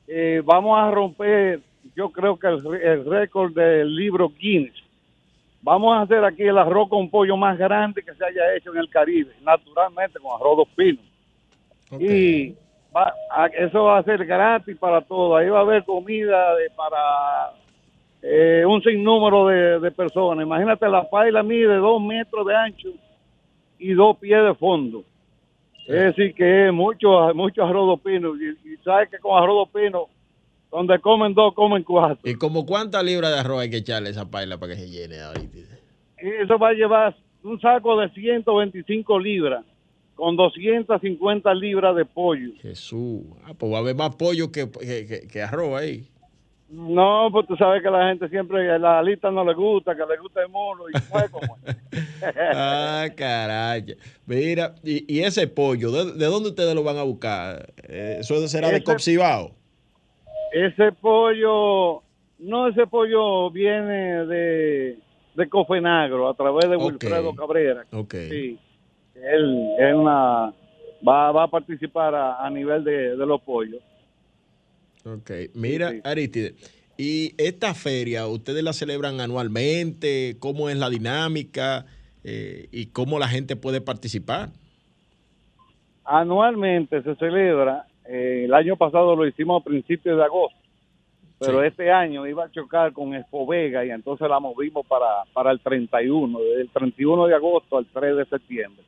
eh, 0.07 0.41
vamos 0.43 0.77
a 0.77 0.91
romper, 0.91 1.61
yo 1.95 2.09
creo 2.09 2.37
que 2.37 2.47
el, 2.47 3.05
récord 3.05 3.53
del 3.53 3.95
libro 3.95 4.29
Guinness. 4.29 4.83
Vamos 5.61 5.95
a 5.95 6.01
hacer 6.01 6.25
aquí 6.25 6.43
el 6.43 6.57
arroz 6.57 6.89
con 6.89 7.09
pollo 7.09 7.37
más 7.37 7.57
grande 7.57 8.03
que 8.03 8.13
se 8.13 8.25
haya 8.25 8.53
hecho 8.55 8.73
en 8.73 8.79
el 8.79 8.89
Caribe, 8.89 9.31
naturalmente 9.41 10.19
con 10.19 10.35
arroz 10.35 10.57
dos 10.57 10.67
pinos. 10.75 11.05
Y 11.99 12.53
eso 13.57 13.83
va 13.85 13.99
a 13.99 14.03
ser 14.03 14.25
gratis 14.25 14.77
para 14.77 15.01
todos. 15.01 15.39
Ahí 15.39 15.47
va 15.47 15.59
a 15.59 15.61
haber 15.61 15.85
comida 15.85 16.55
de, 16.55 16.69
para 16.71 17.53
eh, 18.25 18.63
un 18.65 18.81
sinnúmero 18.81 19.47
de, 19.47 19.79
de, 19.81 19.91
personas. 19.91 20.45
Imagínate, 20.45 20.88
la 20.88 21.09
paila 21.09 21.43
mide 21.43 21.75
dos 21.75 22.01
metros 22.01 22.47
de 22.47 22.55
ancho 22.55 22.89
y 23.77 23.93
dos 23.93 24.17
pies 24.17 24.41
de 24.45 24.55
fondo. 24.55 25.03
Es 25.86 26.15
decir, 26.15 26.33
que 26.33 26.71
mucho, 26.71 27.33
mucho 27.36 27.65
arroz 27.65 27.99
pino. 27.99 28.33
Y, 28.38 28.51
y 28.73 28.77
sabes 28.77 29.09
que 29.09 29.17
con 29.17 29.43
arroz 29.43 29.67
pino, 29.73 30.07
donde 30.71 30.99
comen 30.99 31.33
dos, 31.33 31.53
comen 31.53 31.83
cuatro. 31.83 32.17
¿Y 32.23 32.36
como 32.36 32.65
cuántas 32.65 33.03
libras 33.03 33.33
de 33.33 33.39
arroz 33.41 33.59
hay 33.59 33.69
que 33.69 33.77
echarle 33.77 34.07
a 34.07 34.12
esa 34.12 34.31
paila 34.31 34.57
para 34.57 34.73
que 34.73 34.79
se 34.79 34.89
llene 34.89 35.19
ahorita? 35.19 35.57
Eso 36.17 36.57
va 36.57 36.69
a 36.69 36.73
llevar 36.73 37.17
un 37.43 37.59
saco 37.59 37.99
de 37.99 38.09
125 38.09 39.19
libras 39.19 39.65
con 40.15 40.38
250 40.38 41.53
libras 41.55 41.93
de 41.97 42.05
pollo. 42.05 42.53
Jesús. 42.62 43.23
Ah, 43.43 43.53
pues 43.57 43.69
va 43.69 43.77
a 43.77 43.81
haber 43.81 43.95
más 43.95 44.15
pollo 44.15 44.49
que, 44.49 44.71
que, 44.71 45.27
que 45.27 45.41
arroz 45.41 45.77
ahí. 45.81 46.07
No, 46.73 47.29
pues 47.31 47.45
tú 47.45 47.55
sabes 47.55 47.83
que 47.83 47.89
la 47.91 48.07
gente 48.07 48.27
siempre, 48.29 48.79
la 48.79 48.97
alita 48.97 49.29
no 49.29 49.45
le 49.45 49.53
gusta, 49.53 49.95
que 49.95 50.01
le 50.07 50.17
gusta 50.17 50.41
el 50.41 50.49
mono 50.49 50.86
y 50.89 50.99
fue 51.01 51.29
como. 51.29 51.55
ah, 52.55 53.05
caray. 53.15 53.95
Mira, 54.25 54.73
y, 54.83 55.19
ese 55.19 55.45
pollo, 55.47 55.91
¿de, 55.91 56.25
dónde 56.25 56.49
ustedes 56.49 56.73
lo 56.73 56.83
van 56.83 56.97
a 56.97 57.03
buscar? 57.03 57.71
Eh, 57.88 58.17
¿Eso 58.21 58.47
será 58.47 58.69
de 58.69 58.83
Copsibao? 58.83 59.51
Ese 60.51 60.91
pollo, 60.93 62.01
no, 62.39 62.67
ese 62.67 62.88
pollo 62.88 63.51
viene 63.51 64.25
de, 64.25 64.97
de 65.36 65.49
Cofenagro 65.49 66.27
a 66.27 66.33
través 66.33 66.67
de 66.67 66.75
Wilfredo 66.75 67.36
Cabrera. 67.36 67.86
Ok. 67.91 68.15
Sí. 68.31 68.57
Él, 69.13 69.93
una, 69.93 70.51
va, 71.07 71.31
va 71.31 71.43
a 71.43 71.47
participar 71.47 72.15
a, 72.15 72.43
a 72.43 72.49
nivel 72.49 72.83
de, 72.83 73.15
de 73.15 73.25
los 73.27 73.39
pollos. 73.41 73.81
Ok, 75.05 75.31
mira, 75.53 75.91
Aristide, 76.03 76.55
Y 76.97 77.33
esta 77.37 77.73
feria, 77.73 78.27
¿ustedes 78.27 78.63
la 78.63 78.73
celebran 78.73 79.19
anualmente? 79.19 80.37
¿Cómo 80.39 80.69
es 80.69 80.77
la 80.77 80.89
dinámica? 80.89 81.85
Eh, 82.23 82.67
¿Y 82.71 82.87
cómo 82.87 83.19
la 83.19 83.27
gente 83.27 83.55
puede 83.55 83.81
participar? 83.81 84.49
Anualmente 86.05 87.01
se 87.01 87.15
celebra, 87.15 87.85
eh, 88.05 88.43
el 88.45 88.53
año 88.53 88.75
pasado 88.75 89.15
lo 89.15 89.25
hicimos 89.25 89.61
a 89.61 89.65
principios 89.65 90.17
de 90.17 90.23
agosto, 90.23 90.57
pero 91.39 91.63
este 91.63 91.91
año 91.91 92.25
iba 92.27 92.45
a 92.45 92.51
chocar 92.51 92.93
con 92.93 93.13
Expo 93.13 93.45
Vega 93.45 93.85
y 93.85 93.89
entonces 93.89 94.29
la 94.29 94.39
movimos 94.39 94.85
para, 94.85 95.23
para 95.33 95.51
el 95.51 95.59
31, 95.59 96.39
del 96.39 96.69
31 96.69 97.27
de 97.27 97.35
agosto 97.35 97.77
al 97.77 97.85
3 97.85 98.17
de 98.17 98.25
septiembre. 98.25 98.83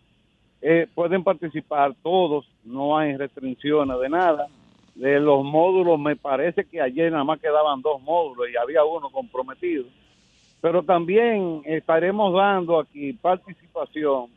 Eh, 0.62 0.88
pueden 0.94 1.24
participar 1.24 1.94
todos, 2.02 2.46
no 2.64 2.98
hay 2.98 3.16
restricciones 3.18 4.00
de 4.00 4.10
nada. 4.10 4.48
De 4.96 5.20
los 5.20 5.44
módulos, 5.44 6.00
me 6.00 6.16
parece 6.16 6.66
que 6.66 6.82
ayer 6.82 7.12
nada 7.12 7.24
más 7.24 7.40
quedaban 7.40 7.82
dos 7.82 8.02
módulos 8.02 8.48
y 8.50 8.56
había 8.56 8.84
uno 8.84 9.10
comprometido. 9.10 9.86
Pero 10.62 10.84
también 10.84 11.62
estaremos 11.66 12.34
dando 12.34 12.80
aquí 12.80 13.14
participación 13.14 14.28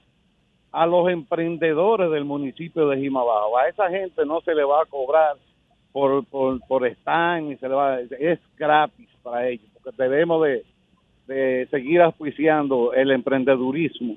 a 0.73 0.87
los 0.87 1.09
emprendedores 1.11 2.11
del 2.11 2.25
municipio 2.25 2.89
de 2.89 2.99
Jimabajo. 2.99 3.57
A 3.57 3.69
esa 3.69 3.89
gente 3.89 4.27
no 4.27 4.41
se 4.41 4.55
le 4.55 4.65
va 4.65 4.83
a 4.83 4.87
cobrar 4.87 5.37
por, 5.93 6.25
por, 6.27 6.61
por 6.67 6.87
stand, 6.87 7.49
ni 7.49 7.57
se 7.57 7.69
le 7.69 7.75
va, 7.75 8.01
es 8.01 8.41
gratis 8.57 9.09
para 9.23 9.49
ellos, 9.49 9.67
porque 9.73 10.03
debemos 10.03 10.45
de, 10.45 10.65
de 11.27 11.69
seguir 11.71 12.01
auspiciando 12.03 12.93
el 12.93 13.11
emprendedurismo 13.11 14.17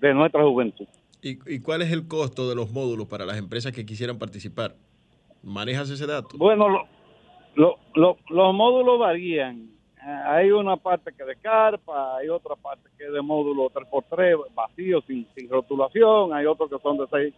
de 0.00 0.14
nuestra 0.14 0.42
juventud. 0.42 0.86
¿Y, 1.22 1.38
¿Y 1.52 1.60
cuál 1.60 1.82
es 1.82 1.92
el 1.92 2.06
costo 2.06 2.48
de 2.48 2.54
los 2.54 2.70
módulos 2.70 3.08
para 3.08 3.24
las 3.24 3.38
empresas 3.38 3.72
que 3.72 3.86
quisieran 3.86 4.18
participar? 4.18 4.74
¿Manejas 5.42 5.90
ese 5.90 6.06
dato? 6.06 6.36
Bueno, 6.36 6.68
lo- 6.68 6.86
lo- 7.54 7.78
lo- 7.94 8.16
los 8.28 8.54
módulos 8.54 8.98
varían. 8.98 9.70
Eh, 9.96 10.22
Hay 10.26 10.50
una 10.50 10.76
parte 10.76 11.12
que 11.12 11.24
de 11.24 11.36
carpa, 11.36 12.16
hay 12.16 12.28
otra 12.28 12.54
parte 12.56 12.88
que 12.96 13.06
es 13.06 13.12
de 13.12 13.20
módulo 13.20 13.68
3x3, 13.70 14.36
vacío, 14.54 15.00
sin, 15.06 15.26
sin 15.34 15.48
rotulación, 15.48 16.32
hay 16.32 16.46
otros 16.46 16.70
que 16.70 16.76
son 16.82 16.98
de 16.98 17.04
6. 17.10 17.34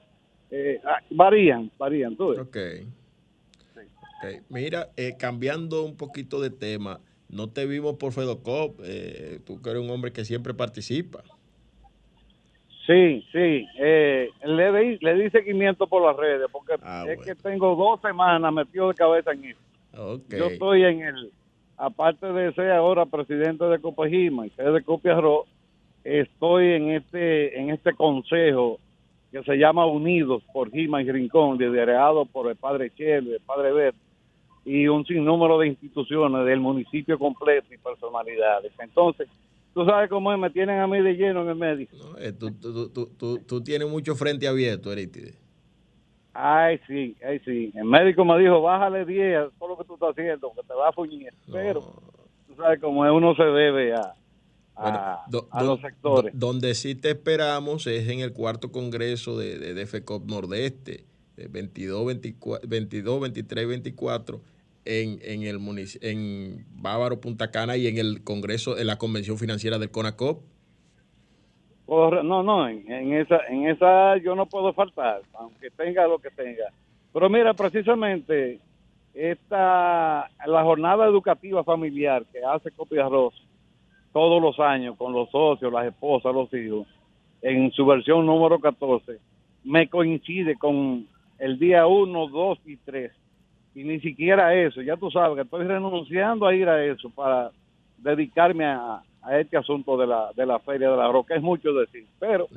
Eh, 0.51 0.81
ah, 0.85 0.99
varían, 1.11 1.71
varían. 1.79 2.17
¿tú 2.17 2.29
ves? 2.31 2.39
Ok. 2.41 2.57
Ok. 4.23 4.43
Mira, 4.51 4.91
eh, 4.97 5.17
cambiando 5.19 5.83
un 5.85 5.97
poquito 5.97 6.41
de 6.41 6.51
tema, 6.51 7.01
no 7.29 7.49
te 7.49 7.65
vimos 7.67 7.95
por 7.95 8.13
Fedocop, 8.13 8.81
eh, 8.83 9.41
tú 9.47 9.63
que 9.63 9.71
eres 9.71 9.83
un 9.83 9.91
hombre 9.91 10.13
que 10.13 10.25
siempre 10.25 10.53
participa. 10.53 11.23
Sí, 12.91 13.25
sí. 13.31 13.69
Eh, 13.79 14.31
le, 14.45 14.73
di, 14.73 14.99
le 15.01 15.15
di 15.15 15.31
seguimiento 15.31 15.87
por 15.87 16.05
las 16.05 16.17
redes 16.17 16.49
porque 16.51 16.75
Ah, 16.83 17.05
es 17.09 17.21
que 17.21 17.37
tengo 17.37 17.77
dos 17.77 18.01
semanas 18.01 18.53
metido 18.53 18.89
de 18.89 18.95
cabeza 18.95 19.31
en 19.31 19.45
eso. 19.45 20.21
Yo 20.29 20.47
estoy 20.47 20.83
en 20.83 21.03
el, 21.03 21.31
aparte 21.77 22.27
de 22.33 22.53
ser 22.53 22.73
ahora 22.73 23.07
presidente 23.07 23.65
de 23.65 23.79
Copajima 23.79 24.45
y 24.45 24.51
ser 24.51 24.73
de 24.73 24.83
Copia 24.83 25.17
Arroz, 25.17 25.47
estoy 26.03 26.73
en 26.73 26.91
este, 26.91 27.61
en 27.61 27.71
este 27.71 27.95
consejo 27.95 28.81
que 29.31 29.41
se 29.45 29.57
llama 29.57 29.87
Unidos 29.87 30.43
por 30.53 30.73
Jima 30.73 31.01
y 31.01 31.13
Rincón, 31.13 31.59
liderado 31.59 32.25
por 32.27 32.51
el 32.51 32.57
padre 32.57 32.91
Chelo, 32.97 33.33
el 33.33 33.41
padre 33.41 33.73
Ver, 33.73 33.95
y 34.65 34.89
un 34.89 35.07
sinnúmero 35.07 35.59
de 35.59 35.69
instituciones 35.69 36.45
del 36.45 36.59
municipio 36.59 37.17
completo 37.21 37.73
y 37.73 37.79
personalidades. 37.79 38.73
Entonces, 38.81 39.29
tú 39.75 39.85
sabes 39.85 40.09
cómo 40.11 40.33
es, 40.33 40.39
me 40.39 40.51
tienen 40.51 40.79
a 40.81 40.87
mí 40.87 41.01
de 41.03 41.15
lleno 41.15 41.43
en 41.43 41.49
el 41.49 41.57
medio. 41.57 41.89
Eh, 42.19 42.33
tú, 42.33 42.51
tú- 42.53 42.89
tú- 42.91 43.07
tú- 43.17 43.39
tú 43.47 43.63
tienes 43.63 43.89
mucho 43.89 44.15
frente 44.15 44.47
abierto, 44.49 44.93
Erítide. 44.93 45.35
Ay, 46.33 46.79
sí, 46.87 47.17
ay, 47.27 47.41
sí. 47.45 47.73
El 47.75 47.85
médico 47.85 48.25
me 48.25 48.39
dijo, 48.39 48.63
bájale 48.63 49.05
10 49.05 49.37
a 49.39 49.51
todo 49.59 49.71
lo 49.71 49.79
que 49.79 49.85
tú 49.85 49.95
estás 49.95 50.11
haciendo, 50.11 50.53
que 50.55 50.63
te 50.63 50.75
va 50.75 50.89
a 50.89 50.93
fuñir. 50.93 51.33
Pero, 51.51 51.81
tú 52.47 52.55
sabes 52.57 52.81
cómo 52.81 53.05
es, 53.05 53.11
uno 53.13 53.35
se 53.35 53.43
debe 53.43 53.95
a, 53.95 54.15
a, 54.77 55.25
a 55.51 55.63
los 55.65 55.81
sectores. 55.81 56.33
do- 56.33 56.47
donde 56.47 56.75
sí 56.75 56.95
te 56.95 57.11
esperamos 57.11 57.87
es 57.89 58.09
en 58.09 58.21
el 58.21 58.33
cuarto 58.33 58.71
congreso 58.71 59.37
de, 59.39 59.59
de, 59.59 59.75
de 59.75 59.87
FECOP 59.87 60.25
Nordeste, 60.31 61.05
eh, 61.37 61.49
22, 61.51 62.07
24, 62.07 62.69
22, 62.69 63.21
23, 63.21 63.69
24, 63.69 64.41
en, 64.85 65.19
en 65.23 65.43
el 65.43 65.59
en 66.03 66.65
Bávaro, 66.71 67.21
Punta 67.21 67.51
Cana 67.51 67.77
y 67.77 67.87
en 67.87 67.99
el 67.99 68.25
congreso, 68.25 68.79
en 68.79 68.87
la 68.87 68.99
convención 68.99 69.39
financiera 69.39 69.79
del 69.79 69.91
CONACOP. 69.91 70.43
No, 71.89 72.43
no, 72.43 72.69
en, 72.69 72.91
en 72.91 73.15
esa, 73.15 73.41
en 73.49 73.67
esa 73.67 74.17
yo 74.19 74.37
no 74.37 74.47
puedo 74.47 74.73
faltar, 74.73 75.23
aunque 75.35 75.71
tenga 75.71 76.07
lo 76.07 76.19
que 76.19 76.31
tenga. 76.31 76.73
Pero 77.13 77.29
mira, 77.29 77.53
precisamente 77.55 78.61
esta, 79.15 80.31
la 80.47 80.63
jornada 80.63 81.07
educativa 81.07 81.65
familiar 81.65 82.25
que 82.33 82.45
hace 82.45 82.71
Copia 82.71 83.07
Arroz 83.07 83.35
todos 84.13 84.41
los 84.41 84.59
años 84.61 84.97
con 84.97 85.13
los 85.13 85.31
socios, 85.31 85.73
las 85.73 85.87
esposas, 85.87 86.35
los 86.35 86.53
hijos, 86.55 86.87
en 87.43 87.71
su 87.73 87.87
versión 87.87 88.27
número 88.27 88.59
14, 88.61 89.19
me 89.65 89.89
coincide 89.89 90.57
con 90.57 91.07
el 91.39 91.59
día 91.59 91.87
1, 91.87 92.29
2 92.29 92.59
y 92.67 92.77
3. 92.77 93.13
Y 93.75 93.85
ni 93.85 94.01
siquiera 94.01 94.55
eso, 94.55 94.83
ya 94.83 94.97
tú 94.97 95.11
sabes 95.11 95.37
que 95.37 95.43
estoy 95.43 95.65
renunciando 95.65 96.47
a 96.47 96.55
ir 96.55 96.69
a 96.69 96.85
eso 96.85 97.09
para 97.11 97.51
dedicarme 97.99 98.65
a, 98.65 99.01
a 99.23 99.39
este 99.39 99.57
asunto 99.57 99.97
de 99.97 100.07
la, 100.07 100.31
de 100.35 100.45
la 100.47 100.59
Feria 100.59 100.91
de 100.91 100.97
la 100.97 101.11
Roca. 101.13 101.35
Es 101.37 101.43
mucho 101.43 101.73
decir, 101.73 102.07
pero 102.19 102.49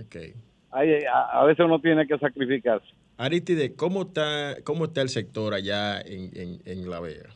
hay- 0.72 1.04
a, 1.06 1.42
a 1.42 1.46
veces 1.46 1.64
uno 1.66 1.80
tiene 1.80 2.08
que 2.08 2.18
sacrificarse. 2.18 2.88
Aristide, 3.18 3.76
¿cómo 3.76 4.04
está, 4.04 4.56
cómo 4.64 4.86
está 4.86 5.02
el 5.02 5.10
sector 5.10 5.54
allá 5.54 6.02
en, 6.02 6.32
en, 6.34 6.60
en 6.66 6.90
La 6.90 7.00
Vega? 7.00 7.30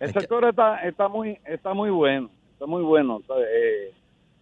El 0.00 0.12
sector 0.12 0.44
está, 0.44 0.76
está 0.88 1.08
muy 1.08 1.38
está 1.44 1.74
muy 1.74 1.90
bueno, 1.90 2.30
está 2.52 2.66
muy 2.66 2.82
bueno. 2.82 3.18
Está, 3.20 3.34
eh, 3.40 3.92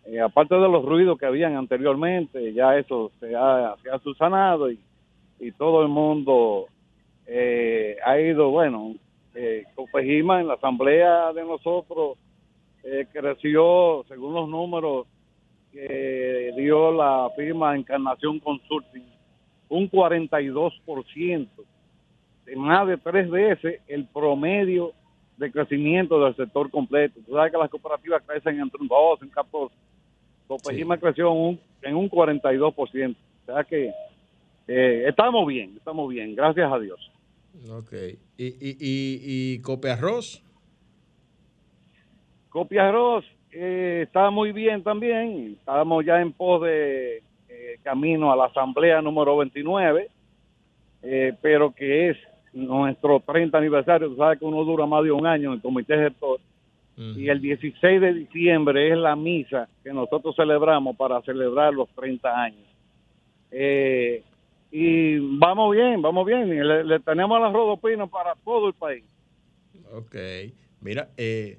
eh, 0.06 0.20
aparte 0.20 0.54
de 0.54 0.68
los 0.68 0.84
ruidos 0.84 1.18
que 1.18 1.26
habían 1.26 1.56
anteriormente, 1.56 2.52
ya 2.54 2.76
eso 2.78 3.10
se 3.20 3.34
ha, 3.34 3.74
se 3.82 3.90
ha 3.90 3.98
subsanado 4.00 4.70
y, 4.70 4.78
y 5.40 5.52
todo 5.52 5.82
el 5.82 5.88
mundo 5.88 6.66
eh, 7.26 7.96
ha 8.04 8.18
ido, 8.20 8.50
bueno, 8.50 8.94
eh, 9.34 9.64
Copejima 9.74 10.40
en 10.40 10.48
la 10.48 10.54
asamblea 10.54 11.32
de 11.32 11.44
nosotros 11.44 12.18
eh, 12.82 13.06
creció, 13.12 14.04
según 14.08 14.34
los 14.34 14.48
números 14.48 15.06
que 15.72 16.52
dio 16.56 16.92
la 16.92 17.30
firma 17.36 17.76
Encarnación 17.76 18.38
Consulting, 18.40 19.04
un 19.68 19.90
42%, 19.90 21.48
de 22.46 22.56
más 22.56 22.86
de 22.86 22.96
tres 22.96 23.28
veces 23.28 23.80
el 23.88 24.06
promedio 24.06 24.92
de 25.36 25.50
crecimiento 25.50 26.22
del 26.24 26.36
sector 26.36 26.70
completo. 26.70 27.20
Tú 27.26 27.32
sabes 27.32 27.52
que 27.52 27.58
las 27.58 27.68
cooperativas 27.68 28.22
crecen 28.24 28.60
entre 28.60 28.80
un 28.80 28.88
12, 28.88 29.24
un 29.24 29.30
14. 29.30 29.74
Copejima 30.46 30.96
creció 30.96 31.32
en 31.32 31.36
un, 31.36 31.60
en 31.82 31.96
un 31.96 32.08
42%. 32.08 32.72
O 32.78 33.52
sea 33.52 33.64
que 33.64 33.92
eh, 34.68 35.04
estamos 35.08 35.46
bien, 35.46 35.74
estamos 35.76 36.08
bien, 36.08 36.34
gracias 36.34 36.72
a 36.72 36.78
Dios. 36.78 37.12
Ok. 37.70 37.92
¿Y, 38.36 38.46
y, 38.46 38.76
y, 38.80 39.54
y 39.54 39.62
Cope 39.62 39.90
Arroz? 39.90 40.42
Copia 42.48 42.88
Arroz 42.88 43.24
eh, 43.52 44.02
está 44.06 44.30
muy 44.30 44.52
bien 44.52 44.82
también. 44.82 45.56
Estamos 45.58 46.04
ya 46.04 46.20
en 46.20 46.32
pos 46.32 46.62
de 46.62 47.22
eh, 47.48 47.78
camino 47.82 48.32
a 48.32 48.36
la 48.36 48.46
asamblea 48.46 49.00
número 49.02 49.36
29, 49.38 50.08
eh, 51.02 51.34
pero 51.40 51.72
que 51.74 52.10
es 52.10 52.16
nuestro 52.52 53.20
30 53.20 53.58
aniversario. 53.58 54.08
Tú 54.08 54.16
sabes 54.16 54.38
que 54.38 54.44
uno 54.44 54.64
dura 54.64 54.86
más 54.86 55.04
de 55.04 55.12
un 55.12 55.26
año 55.26 55.50
en 55.50 55.54
el 55.54 55.62
comité 55.62 55.96
gestor. 55.96 56.40
Y 56.98 57.28
el 57.28 57.42
16 57.42 58.00
de 58.00 58.14
diciembre 58.14 58.90
es 58.90 58.96
la 58.96 59.14
misa 59.14 59.68
que 59.84 59.92
nosotros 59.92 60.34
celebramos 60.34 60.96
para 60.96 61.20
celebrar 61.20 61.74
los 61.74 61.90
30 61.90 62.42
años. 62.42 62.64
Eh, 63.50 64.22
y 64.70 65.18
vamos 65.38 65.74
bien, 65.74 66.02
vamos 66.02 66.26
bien. 66.26 66.48
Le, 66.48 66.84
le 66.84 67.00
tenemos 67.00 67.40
la 67.40 67.50
rodopina 67.50 68.06
para 68.06 68.34
todo 68.44 68.68
el 68.68 68.74
país. 68.74 69.04
Ok. 69.92 70.16
Mira, 70.80 71.08
eh, 71.16 71.58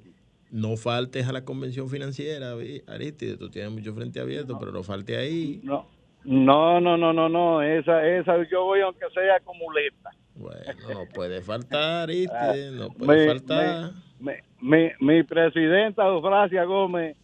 no 0.50 0.76
faltes 0.76 1.26
a 1.28 1.32
la 1.32 1.44
convención 1.44 1.88
financiera, 1.88 2.52
Aristide. 2.86 3.36
Tú 3.36 3.50
tienes 3.50 3.70
mucho 3.72 3.94
frente 3.94 4.20
abierto, 4.20 4.58
pero 4.58 4.72
no 4.72 4.82
falte 4.82 5.16
ahí. 5.16 5.60
No, 5.62 5.86
no, 6.24 6.80
no, 6.80 6.96
no, 6.96 7.12
no, 7.12 7.28
no. 7.28 7.62
Esa, 7.62 8.06
esa, 8.06 8.36
yo 8.50 8.64
voy 8.64 8.80
aunque 8.80 9.04
sea 9.14 9.40
con 9.40 9.56
muleta. 9.58 10.10
Bueno, 10.34 10.60
no 10.88 11.06
puede 11.12 11.40
faltar, 11.42 12.02
Aristide. 12.08 12.70
No 12.72 12.88
Me- 12.90 13.06
puede 13.06 13.26
faltar. 13.26 13.92
me- 14.20 14.42
mi, 14.60 14.88
mi 15.00 15.22
presidenta 15.22 16.06
Eufrasia 16.06 16.64
Gómez 16.64 17.16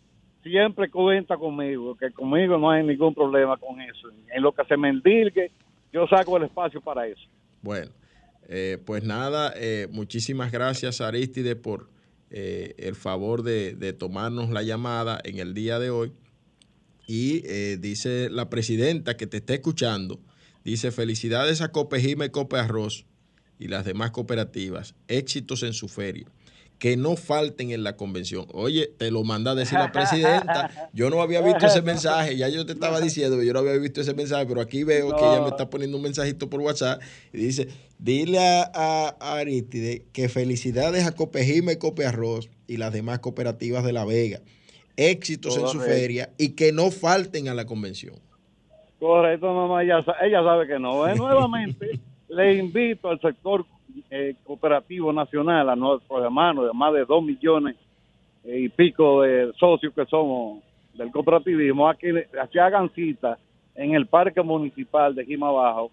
siempre 0.43 0.91
cuenta 0.91 1.37
conmigo, 1.37 1.97
que 1.97 2.11
conmigo 2.11 2.59
no 2.59 2.71
hay 2.71 2.85
ningún 2.85 3.15
problema 3.15 3.57
con 3.57 3.81
eso. 3.81 4.09
En 4.33 4.43
lo 4.43 4.53
que 4.53 4.65
se 4.65 4.77
me 4.77 4.89
endilgue, 4.91 5.51
yo 5.95 6.07
saco 6.09 6.37
el 6.37 6.43
espacio 6.43 6.81
para 6.81 7.07
eso. 7.07 7.23
Bueno, 7.63 7.93
eh, 8.49 8.79
pues 8.85 9.05
nada, 9.05 9.55
eh, 9.57 9.89
muchísimas 9.93 10.51
gracias 10.51 11.01
Aristide 11.01 11.55
por 11.55 11.89
eh, 12.37 12.75
el 12.79 12.97
favor 12.97 13.45
de, 13.45 13.93
tomarnos 13.93 14.51
la 14.51 14.63
llamada 14.63 15.21
en 15.23 15.39
el 15.39 15.55
día 15.55 15.79
de 15.79 15.91
hoy. 15.91 16.13
Y 17.07 17.43
eh, 17.47 17.79
dice 17.79 18.29
la 18.29 18.51
presidenta 18.51 19.17
que 19.17 19.29
te 19.29 19.37
está 19.37 19.55
escuchando, 19.55 20.19
dice 20.65 20.91
felicidades 20.91 21.61
a 21.61 21.71
Copejima 21.71 22.25
y 22.25 22.31
Cope 22.31 22.59
Arroz 22.59 23.07
y 23.61 23.69
las 23.69 23.85
demás 23.85 24.11
cooperativas, 24.11 24.97
éxitos 25.07 25.63
en 25.63 25.75
su 25.75 25.87
feria. 25.87 26.27
Que 26.85 26.99
no 26.99 27.17
falten 27.17 27.71
en 27.71 27.83
la 27.83 27.97
convención. 27.97 28.45
Oye, 28.53 28.89
te 28.99 29.11
lo 29.11 29.25
manda 29.25 29.53
a 29.53 29.55
decir 29.55 29.79
la 29.79 29.91
presidenta. 29.91 30.71
Yo 30.93 31.09
no 31.09 31.23
había 31.23 31.41
visto 31.41 31.65
ese 31.65 31.81
mensaje, 31.81 32.37
ya 32.37 32.51
yo 32.51 32.67
te 32.67 32.73
estaba 32.73 33.01
diciendo 33.01 33.39
que 33.39 33.47
yo 33.47 33.55
no 33.55 33.61
había 33.61 33.73
visto 33.79 34.03
ese 34.03 34.13
mensaje, 34.13 34.45
pero 34.45 34.61
aquí 34.61 34.85
veo 34.85 35.17
que 35.17 35.25
ella 35.25 35.41
me 35.41 35.49
está 35.49 35.71
poniendo 35.71 35.97
un 35.97 36.03
mensajito 36.03 36.51
por 36.51 36.61
WhatsApp 36.61 37.01
y 37.33 37.39
dice, 37.39 37.69
dile 37.99 38.39
a, 38.39 39.17
a, 39.19 39.39
Aristide 39.39 40.05
que 40.13 40.29
felicidades 40.29 41.07
a 41.07 41.13
Copejima 41.13 41.73
y 41.73 41.79
Cope 41.79 42.05
Arroz 42.05 42.51
y 42.69 42.77
las 42.77 42.93
demás 42.93 43.21
cooperativas 43.21 43.83
de 43.83 43.95
La 43.95 44.05
Vega. 44.05 44.41
Éxitos 44.99 45.57
en 45.57 45.67
su 45.69 45.81
feria 45.81 46.35
y 46.37 46.51
que 46.51 46.73
no 46.73 46.91
falten 46.91 47.49
a 47.49 47.55
la 47.55 47.65
convención. 47.65 48.17
Correcto, 48.99 49.55
mamá, 49.55 49.83
ella, 49.83 50.05
ella 50.23 50.43
sabe 50.45 50.67
que 50.67 50.79
no. 50.79 51.09
¿eh? 51.09 51.15
Nuevamente, 51.17 51.99
le 52.29 52.57
invito 52.57 53.09
al 53.09 53.19
sector 53.23 53.65
eh, 54.11 54.35
cooperativo 54.45 55.13
nacional, 55.13 55.69
a 55.69 55.77
nuestros 55.77 56.23
hermanos 56.23 56.67
de 56.67 56.73
más 56.73 56.93
de 56.93 57.05
dos 57.05 57.23
millones 57.23 57.77
eh, 58.45 58.61
y 58.61 58.69
pico 58.69 59.23
de 59.23 59.53
socios 59.59 59.93
que 59.95 60.05
somos 60.07 60.63
del 60.95 61.11
cooperativismo, 61.11 61.89
a 61.89 61.95
que, 61.95 62.27
hagan 62.61 62.91
cita 62.91 63.39
en 63.75 63.95
el 63.95 64.07
Parque 64.07 64.43
Municipal 64.43 65.15
de 65.15 65.25
Jima 65.25 65.51
Bajo 65.51 65.91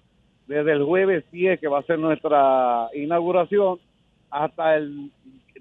desde 0.48 0.74
el 0.74 0.84
jueves 0.84 1.24
10, 1.32 1.60
que 1.60 1.68
va 1.68 1.80
a 1.80 1.84
ser 1.84 1.98
nuestra 1.98 2.90
inauguración, 2.94 3.80
hasta 4.30 4.76
el 4.76 5.12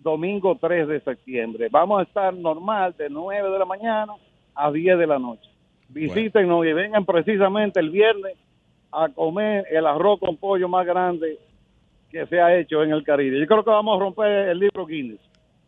domingo 0.01 0.57
3 0.61 0.88
de 0.88 1.01
septiembre. 1.01 1.68
Vamos 1.70 2.01
a 2.01 2.03
estar 2.03 2.34
normal 2.34 2.95
de 2.97 3.09
9 3.09 3.51
de 3.51 3.59
la 3.59 3.64
mañana 3.64 4.14
a 4.55 4.70
10 4.70 4.99
de 4.99 5.07
la 5.07 5.18
noche. 5.18 5.49
Visítenos 5.88 6.64
y 6.66 6.72
vengan 6.72 7.05
precisamente 7.05 7.80
el 7.80 7.91
viernes 7.91 8.36
a 8.93 9.09
comer 9.09 9.66
el 9.70 9.86
arroz 9.86 10.20
con 10.20 10.36
pollo 10.36 10.68
más 10.68 10.86
grande 10.86 11.38
que 12.11 12.26
se 12.26 12.40
ha 12.40 12.58
hecho 12.58 12.82
en 12.82 12.92
el 12.92 13.04
Caribe. 13.04 13.38
Yo 13.40 13.46
creo 13.46 13.64
que 13.64 13.70
vamos 13.70 13.96
a 13.96 14.00
romper 14.00 14.48
el 14.48 14.58
libro 14.58 14.86
Guinness. 14.86 15.20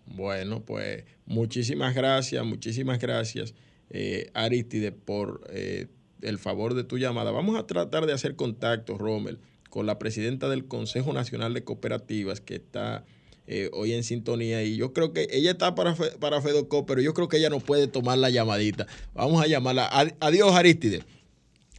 Bueno, 0.07 0.63
pues 0.65 1.05
muchísimas 1.27 1.95
gracias, 1.95 2.45
muchísimas 2.45 2.99
gracias, 2.99 3.55
eh, 3.91 4.31
Aristide, 4.35 4.93
por 4.93 5.43
eh, 5.51 5.87
el 6.21 6.39
favor 6.39 6.75
de 6.75 6.85
tu 6.85 6.99
llamada. 6.99 7.31
Vamos 7.31 7.57
a 7.57 7.67
tratar 7.67 8.07
de 8.07 8.13
hacer 8.13 8.37
contacto, 8.37 8.99
Rommel, 8.99 9.39
con 9.71 9.87
la 9.87 9.99
presidenta 9.99 10.49
del 10.49 10.67
Consejo 10.67 11.13
Nacional 11.13 11.55
de 11.55 11.65
Cooperativas 11.65 12.41
que 12.41 12.57
está 12.57 13.05
eh, 13.47 13.71
hoy 13.73 13.93
en 13.93 14.05
sintonía 14.05 14.63
y 14.63 14.77
yo 14.77 14.93
creo 14.93 15.13
que 15.13 15.27
ella 15.33 15.53
está 15.53 15.75
para, 15.75 15.95
para 16.21 16.41
Fedoco, 16.41 16.87
pero 16.87 17.01
yo 17.01 17.13
creo 17.15 17.29
que 17.29 17.39
ella 17.39 17.51
no 17.51 17.61
puede 17.61 17.89
tomar 17.89 18.19
la 18.19 18.31
llamadita. 18.31 18.87
Vamos 19.15 19.43
a 19.43 19.47
llamarla. 19.47 19.91
Adiós, 20.21 20.55
Aristide. 20.55 21.03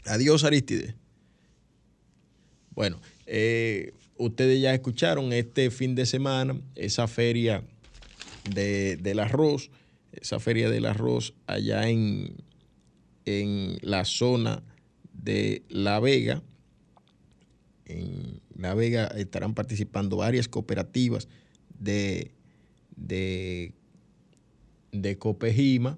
Adiós, 0.06 0.44
Aristide. 0.44 0.96
Bueno, 2.72 3.00
eh, 3.26 3.94
ustedes 4.26 4.62
ya 4.62 4.74
escucharon 4.74 5.34
este 5.34 5.70
fin 5.70 5.96
de 5.96 6.06
semana 6.06 6.60
esa 6.76 7.08
feria 7.08 7.64
de, 8.50 8.98
del 8.98 9.20
arroz, 9.20 9.70
esa 10.12 10.40
feria 10.40 10.70
del 10.70 10.86
arroz 10.86 11.34
allá 11.48 11.90
en, 11.90 12.36
en 13.26 13.78
la 13.82 14.06
zona 14.06 14.64
de 15.14 15.64
La 15.70 16.00
Vega. 16.00 16.42
En 17.86 18.42
La 18.58 18.74
Vega 18.74 19.08
estarán 19.08 19.54
participando 19.54 20.18
varias 20.18 20.48
cooperativas 20.48 21.28
de, 21.80 22.32
de, 22.96 23.74
de 24.92 25.18
Copejima, 25.18 25.98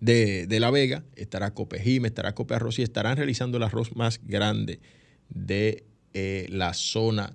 de, 0.00 0.46
de, 0.46 0.60
La 0.60 0.70
Vega, 0.70 1.04
estará 1.16 1.54
Copejima, 1.54 2.08
estará 2.08 2.34
Cope 2.34 2.54
Arroz 2.54 2.78
y 2.78 2.82
estarán 2.82 3.16
realizando 3.16 3.56
el 3.56 3.62
arroz 3.62 3.94
más 3.94 4.20
grande 4.24 4.80
de 5.30 5.84
eh, 6.14 6.46
la 6.50 6.74
zona 6.74 7.34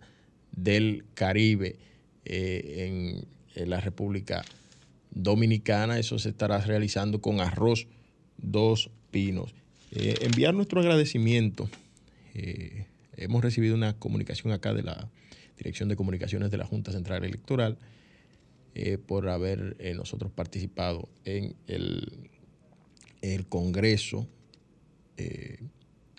del 0.52 1.06
Caribe 1.14 1.78
eh, 2.26 3.24
en, 3.56 3.70
la 3.70 3.82
República 3.82 4.44
Dominicana. 5.10 5.98
Eso 5.98 6.20
se 6.20 6.30
estará 6.30 6.60
realizando 6.60 7.22
con 7.22 7.40
arroz 7.40 7.88
dos 8.38 8.92
pinos. 9.10 9.56
Eh, 9.92 10.16
enviar 10.22 10.54
nuestro 10.54 10.80
agradecimiento. 10.80 11.70
hemos 13.16 13.42
recibido 13.42 13.74
una 13.74 13.98
comunicación 13.98 14.54
acá 14.54 14.74
de 14.76 14.84
la 14.84 15.10
Dirección 15.58 15.90
de 15.90 15.96
Comunicaciones 15.96 16.52
de 16.52 16.58
la 16.58 16.66
Junta 16.66 16.92
Central 16.92 17.24
Electoral 17.24 17.80
por 19.08 19.28
haber 19.28 19.76
nosotros 19.96 20.32
participado 20.32 21.10
en 21.26 21.56
el, 21.66 22.30
el 23.24 23.48
Congreso 23.48 24.28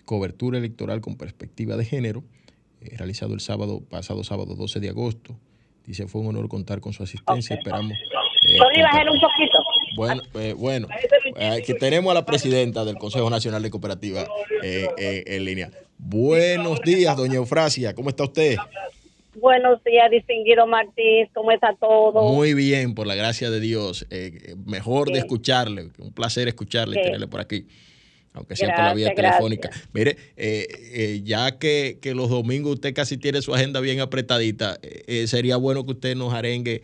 cobertura 0.09 0.57
electoral 0.57 1.01
con 1.01 1.17
perspectiva 1.17 1.77
de 1.77 1.85
género, 1.85 2.23
eh, 2.81 2.95
realizado 2.97 3.33
el 3.33 3.39
sábado, 3.39 3.81
pasado 3.89 4.23
sábado 4.23 4.55
12 4.55 4.79
de 4.79 4.89
agosto. 4.89 5.35
Dice, 5.85 6.07
fue 6.07 6.21
un 6.21 6.27
honor 6.27 6.47
contar 6.47 6.79
con 6.79 6.93
su 6.93 7.03
asistencia. 7.03 7.55
Esperamos. 7.55 7.93
Eh, 8.47 8.57
un 8.57 9.19
poquito. 9.19 9.57
Bueno, 9.95 10.21
eh, 10.35 10.53
bueno 10.53 10.87
aquí 11.51 11.73
tenemos 11.73 12.11
a 12.11 12.13
la 12.13 12.25
presidenta 12.25 12.85
del 12.85 12.97
Consejo 12.97 13.29
Nacional 13.29 13.61
de 13.63 13.69
Cooperativas 13.69 14.27
en 14.61 15.45
línea. 15.45 15.71
Buenos 15.97 16.81
días, 16.81 17.17
doña 17.17 17.35
Eufrasia, 17.35 17.93
¿cómo 17.93 18.09
está 18.09 18.23
usted? 18.23 18.55
Buenos 19.35 19.83
días, 19.83 20.09
distinguido 20.11 20.67
Martín, 20.67 21.27
¿cómo 21.33 21.51
está 21.51 21.75
todo? 21.79 22.33
Muy 22.33 22.53
bien, 22.53 22.93
por 22.93 23.07
la 23.07 23.15
gracia 23.15 23.49
de 23.49 23.59
Dios. 23.59 24.07
mejor 24.65 25.11
de 25.11 25.19
escucharle, 25.19 25.89
un 25.97 26.13
placer 26.13 26.47
escucharle 26.47 26.99
y 26.99 27.03
tenerle 27.03 27.27
por 27.27 27.41
aquí 27.41 27.65
aunque 28.39 28.55
sea 28.55 28.73
por 28.73 28.85
la 28.85 28.93
vía 28.93 29.13
telefónica. 29.13 29.69
Mire, 29.93 30.15
eh, 30.37 30.67
eh, 30.93 31.21
ya 31.23 31.59
que, 31.59 31.99
los 32.15 32.29
domingos 32.29 32.75
usted 32.75 32.93
casi 32.93 33.17
tiene 33.17 33.41
su 33.41 33.53
agenda 33.53 33.79
bien 33.81 33.99
apretadita, 33.99 34.77
eh, 34.81 35.27
sería 35.27 35.57
bueno 35.57 35.85
que 35.85 35.91
usted 35.91 36.15
nos 36.15 36.33
arengue 36.33 36.81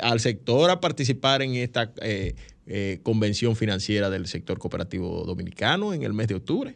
al 0.00 0.20
sector 0.20 0.70
a 0.70 0.80
participar 0.80 1.42
en 1.42 1.54
esta 1.54 1.92
convención 3.02 3.54
financiera 3.54 4.08
del 4.08 4.26
sector 4.26 4.58
cooperativo 4.58 5.24
dominicano 5.24 5.92
en 5.92 6.02
el 6.02 6.14
mes 6.14 6.28
de 6.28 6.36
octubre. 6.36 6.74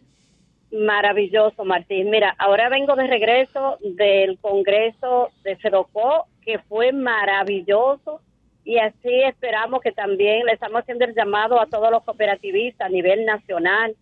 Maravilloso, 0.70 1.64
Martín. 1.64 2.10
Mira, 2.10 2.34
ahora 2.38 2.68
vengo 2.68 2.94
de 2.96 3.06
regreso 3.06 3.78
del 3.80 4.38
Congreso 4.38 5.30
de 5.42 5.56
FEDOCO, 5.56 6.26
que 6.42 6.58
fue 6.68 6.92
maravilloso 6.92 8.20
y 8.64 8.78
así 8.78 9.22
esperamos 9.26 9.80
que 9.80 9.92
también 9.92 10.44
le 10.44 10.52
estamos 10.52 10.82
haciendo 10.82 11.06
el 11.06 11.14
llamado 11.14 11.60
a 11.60 11.66
todos 11.66 11.90
los 11.90 12.04
cooperativistas 12.04 12.86
a 12.86 12.90
nivel 12.90 13.24
nacional 13.24 13.96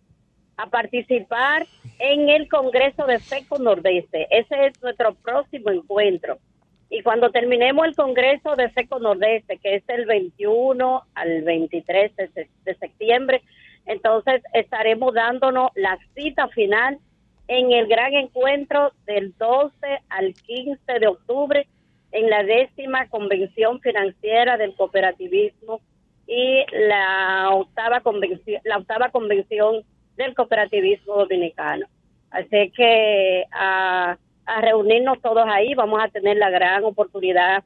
a 0.59 0.67
participar 0.67 1.65
en 1.99 2.29
el 2.29 2.49
Congreso 2.49 3.05
de 3.05 3.19
FECO 3.19 3.59
Nordeste. 3.59 4.27
Ese 4.29 4.67
es 4.67 4.83
nuestro 4.83 5.13
próximo 5.15 5.71
encuentro. 5.71 6.37
Y 6.89 7.01
cuando 7.01 7.29
terminemos 7.29 7.87
el 7.87 7.95
Congreso 7.95 8.57
de 8.57 8.69
FECO 8.69 8.99
Nordeste, 8.99 9.57
que 9.57 9.75
es 9.75 9.83
el 9.87 10.05
21 10.05 11.03
al 11.15 11.41
23 11.43 12.11
de, 12.15 12.75
septiembre, 12.75 13.41
entonces 13.85 14.41
estaremos 14.53 15.13
dándonos 15.13 15.71
la 15.75 15.97
cita 16.13 16.49
final 16.49 16.97
en 17.47 17.71
el 17.71 17.87
gran 17.87 18.13
encuentro 18.13 18.91
del 19.05 19.33
12 19.37 19.73
al 20.09 20.33
15 20.33 20.99
de 20.99 21.07
octubre 21.07 21.67
en 22.11 22.29
la 22.29 22.43
décima 22.43 23.07
convención 23.07 23.79
financiera 23.79 24.57
del 24.57 24.75
cooperativismo 24.75 25.79
y 26.27 26.65
la 26.71 27.49
octava 27.53 28.01
convención, 28.01 28.61
la 28.65 28.77
octava 28.77 29.09
convención 29.09 29.85
del 30.19 30.35
cooperativismo 30.35 31.15
dominicano. 31.15 31.87
Así 32.29 32.71
que 32.75 33.45
a, 33.51 34.17
reunirnos 34.61 35.21
todos 35.21 35.45
ahí 35.47 35.73
vamos 35.75 36.01
a 36.03 36.09
tener 36.09 36.35
la 36.37 36.49
gran 36.49 36.83
oportunidad 36.83 37.63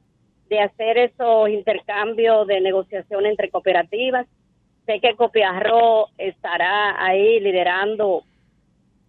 de 0.48 0.60
hacer 0.60 0.98
esos 0.98 1.48
intercambios 1.48 2.46
de 2.46 2.60
negociación 2.60 3.26
entre 3.26 3.50
cooperativas. 3.50 4.26
Sé 4.86 5.00
que 5.00 5.16
Copiarro 5.16 6.08
estará 6.18 7.02
ahí 7.02 7.40
liderando 7.40 8.22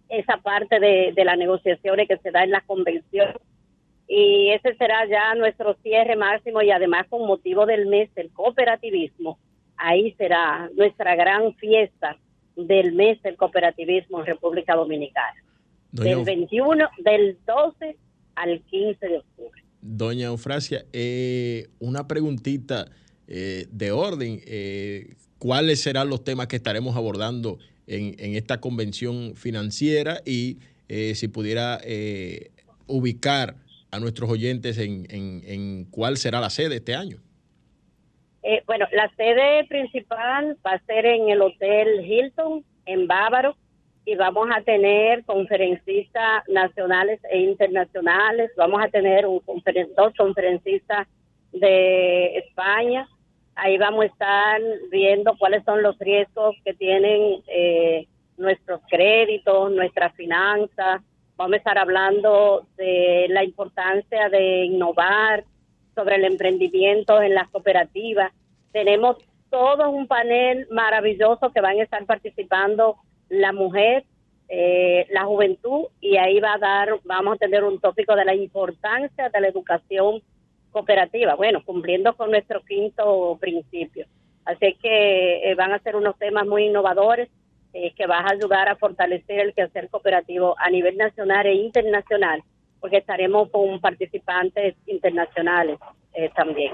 esa 0.08 0.38
parte 0.38 0.80
de, 0.80 1.12
de 1.14 1.24
las 1.24 1.36
negociaciones 1.36 2.08
que 2.08 2.16
se 2.18 2.30
da 2.30 2.44
en 2.44 2.50
la 2.50 2.62
convención 2.62 3.34
y 4.08 4.50
ese 4.52 4.74
será 4.76 5.06
ya 5.06 5.34
nuestro 5.34 5.74
cierre 5.82 6.16
máximo 6.16 6.62
y 6.62 6.70
además 6.70 7.06
con 7.08 7.26
motivo 7.26 7.66
del 7.66 7.86
mes 7.86 8.12
del 8.14 8.32
cooperativismo, 8.32 9.38
ahí 9.76 10.12
será 10.12 10.70
nuestra 10.74 11.14
gran 11.14 11.54
fiesta 11.54 12.16
del 12.56 12.92
mes 12.92 13.22
del 13.22 13.36
cooperativismo 13.36 14.20
en 14.20 14.26
República 14.26 14.74
Dominicana. 14.74 15.42
del 15.92 16.24
21, 16.24 16.88
del 17.04 17.38
12 17.46 17.96
al 18.34 18.60
15 18.60 19.08
de 19.08 19.18
octubre. 19.18 19.62
Doña 19.80 20.26
Eufrasia, 20.26 20.84
eh, 20.92 21.68
una 21.78 22.06
preguntita 22.06 22.86
eh, 23.28 23.66
de 23.70 23.92
orden. 23.92 24.40
Eh, 24.46 25.14
¿Cuáles 25.38 25.80
serán 25.80 26.10
los 26.10 26.24
temas 26.24 26.48
que 26.48 26.56
estaremos 26.56 26.96
abordando 26.96 27.58
en, 27.86 28.14
en 28.18 28.34
esta 28.34 28.60
convención 28.60 29.34
financiera 29.36 30.20
y 30.24 30.58
si 30.88 31.28
pudiera 31.28 31.80
ubicar 32.86 33.56
a 33.90 34.00
nuestros 34.00 34.30
oyentes 34.30 34.78
en, 34.78 35.06
en, 35.10 35.84
cuál 35.86 36.16
será 36.16 36.40
la 36.40 36.50
sede 36.50 36.76
este 36.76 36.94
año. 36.94 37.18
Eh, 38.48 38.62
bueno, 38.64 38.86
la 38.92 39.10
sede 39.16 39.64
principal 39.64 40.56
va 40.64 40.74
a 40.74 40.84
ser 40.84 41.04
en 41.04 41.30
el 41.30 41.42
Hotel 41.42 42.06
Hilton, 42.06 42.64
en 42.84 43.08
Bávaro, 43.08 43.56
y 44.04 44.14
vamos 44.14 44.48
a 44.54 44.60
tener 44.60 45.24
conferencistas 45.24 46.44
nacionales 46.46 47.18
e 47.32 47.40
internacionales. 47.40 48.52
Vamos 48.56 48.84
a 48.84 48.88
tener 48.88 49.26
un 49.26 49.42
dos 49.96 50.14
conferencistas 50.16 51.08
de 51.50 52.38
España. 52.38 53.08
Ahí 53.56 53.78
vamos 53.78 54.04
a 54.04 54.06
estar 54.06 54.60
viendo 54.92 55.36
cuáles 55.38 55.64
son 55.64 55.82
los 55.82 55.98
riesgos 55.98 56.54
que 56.64 56.72
tienen 56.72 57.42
eh, 57.48 58.06
nuestros 58.36 58.80
créditos, 58.88 59.72
nuestras 59.72 60.14
finanzas. 60.14 61.02
Vamos 61.36 61.54
a 61.54 61.56
estar 61.56 61.78
hablando 61.78 62.64
de 62.76 63.26
la 63.28 63.42
importancia 63.42 64.28
de 64.28 64.66
innovar 64.66 65.42
sobre 65.96 66.16
el 66.16 66.24
emprendimiento 66.24 67.20
en 67.20 67.34
las 67.34 67.48
cooperativas. 67.48 68.30
Tenemos 68.70 69.16
todo 69.50 69.90
un 69.90 70.06
panel 70.06 70.68
maravilloso 70.70 71.50
que 71.50 71.60
van 71.60 71.80
a 71.80 71.82
estar 71.82 72.04
participando 72.04 72.98
la 73.28 73.52
mujer, 73.52 74.04
eh, 74.48 75.06
la 75.10 75.24
juventud 75.24 75.86
y 76.00 76.18
ahí 76.18 76.38
va 76.38 76.54
a 76.54 76.58
dar, 76.58 77.00
vamos 77.04 77.34
a 77.34 77.38
tener 77.38 77.64
un 77.64 77.80
tópico 77.80 78.14
de 78.14 78.24
la 78.24 78.34
importancia 78.34 79.28
de 79.28 79.40
la 79.40 79.48
educación 79.48 80.22
cooperativa, 80.70 81.34
bueno, 81.34 81.64
cumpliendo 81.64 82.14
con 82.14 82.30
nuestro 82.30 82.60
quinto 82.62 83.36
principio. 83.40 84.06
Así 84.44 84.74
que 84.74 85.50
eh, 85.50 85.54
van 85.54 85.72
a 85.72 85.80
ser 85.80 85.96
unos 85.96 86.16
temas 86.18 86.46
muy 86.46 86.66
innovadores 86.66 87.28
eh, 87.72 87.92
que 87.96 88.06
van 88.06 88.26
a 88.26 88.32
ayudar 88.32 88.68
a 88.68 88.76
fortalecer 88.76 89.40
el 89.40 89.54
quehacer 89.54 89.88
cooperativo 89.88 90.54
a 90.58 90.70
nivel 90.70 90.96
nacional 90.96 91.46
e 91.46 91.54
internacional, 91.54 92.42
porque 92.86 92.98
estaremos 92.98 93.50
con 93.50 93.80
participantes 93.80 94.76
internacionales 94.86 95.76
también. 96.36 96.72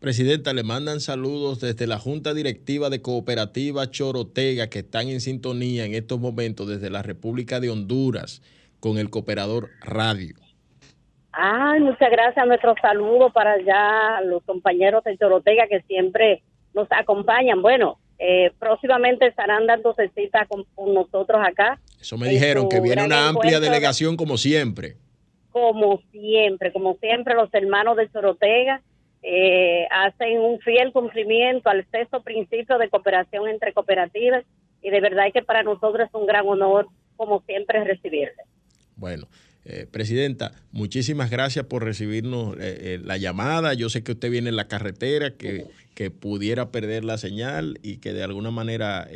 Presidenta, 0.00 0.54
le 0.54 0.62
mandan 0.62 1.00
saludos 1.00 1.60
desde 1.60 1.86
la 1.86 1.98
Junta 1.98 2.32
Directiva 2.32 2.88
de 2.88 3.02
Cooperativa 3.02 3.90
Chorotega, 3.90 4.70
que 4.70 4.78
están 4.78 5.08
en 5.08 5.20
sintonía 5.20 5.84
en 5.84 5.92
estos 5.92 6.18
momentos 6.20 6.68
desde 6.68 6.88
la 6.88 7.02
República 7.02 7.60
de 7.60 7.68
Honduras 7.68 8.40
con 8.80 8.96
el 8.96 9.10
Cooperador 9.10 9.68
Radio. 9.82 10.36
Ay, 11.32 11.80
muchas 11.80 12.10
gracias. 12.10 12.46
Nuestro 12.46 12.74
saludo 12.80 13.30
para 13.30 13.52
allá 13.52 14.22
los 14.22 14.42
compañeros 14.44 15.04
de 15.04 15.18
Chorotega 15.18 15.66
que 15.68 15.82
siempre 15.82 16.42
nos 16.72 16.88
acompañan. 16.92 17.60
Bueno, 17.60 17.98
eh, 18.18 18.52
próximamente 18.58 19.26
estarán 19.26 19.66
dándose 19.66 20.08
cita 20.14 20.46
con, 20.46 20.64
nosotros 20.94 21.42
acá. 21.44 21.78
Eso 22.00 22.16
me 22.16 22.28
dijeron, 22.28 22.68
que 22.70 22.80
viene 22.80 23.04
una 23.04 23.28
amplia 23.28 23.60
delegación 23.60 24.16
como 24.16 24.38
siempre. 24.38 24.96
Como 25.52 26.00
siempre, 26.10 26.72
como 26.72 26.96
siempre, 26.96 27.34
los 27.34 27.52
hermanos 27.52 27.96
de 27.96 28.10
Chorotega 28.10 28.82
eh, 29.22 29.86
hacen 29.90 30.40
un 30.40 30.58
fiel 30.60 30.92
cumplimiento 30.92 31.68
al 31.68 31.86
sexto 31.90 32.22
principio 32.22 32.78
de 32.78 32.88
cooperación 32.88 33.48
entre 33.48 33.72
cooperativas 33.72 34.44
y 34.82 34.90
de 34.90 35.00
verdad 35.00 35.26
que 35.32 35.42
para 35.42 35.62
nosotros 35.62 36.08
es 36.08 36.14
un 36.14 36.26
gran 36.26 36.46
honor, 36.46 36.88
como 37.16 37.42
siempre, 37.42 37.84
recibirle. 37.84 38.42
Bueno. 38.96 39.26
Eh, 39.64 39.86
Presidenta, 39.88 40.50
muchísimas 40.72 41.30
gracias 41.30 41.64
por 41.66 41.84
recibirnos 41.84 42.56
eh, 42.58 42.98
la 43.00 43.16
llamada. 43.16 43.74
Yo 43.74 43.90
sé 43.90 44.02
que 44.02 44.10
usted 44.10 44.28
viene 44.28 44.48
en 44.48 44.56
la 44.56 44.66
carretera, 44.66 45.36
que, 45.36 45.66
que 45.94 46.10
pudiera 46.10 46.72
perder 46.72 47.04
la 47.04 47.16
señal 47.16 47.78
y 47.80 47.98
que 47.98 48.12
de 48.12 48.24
alguna 48.24 48.50
manera 48.50 49.06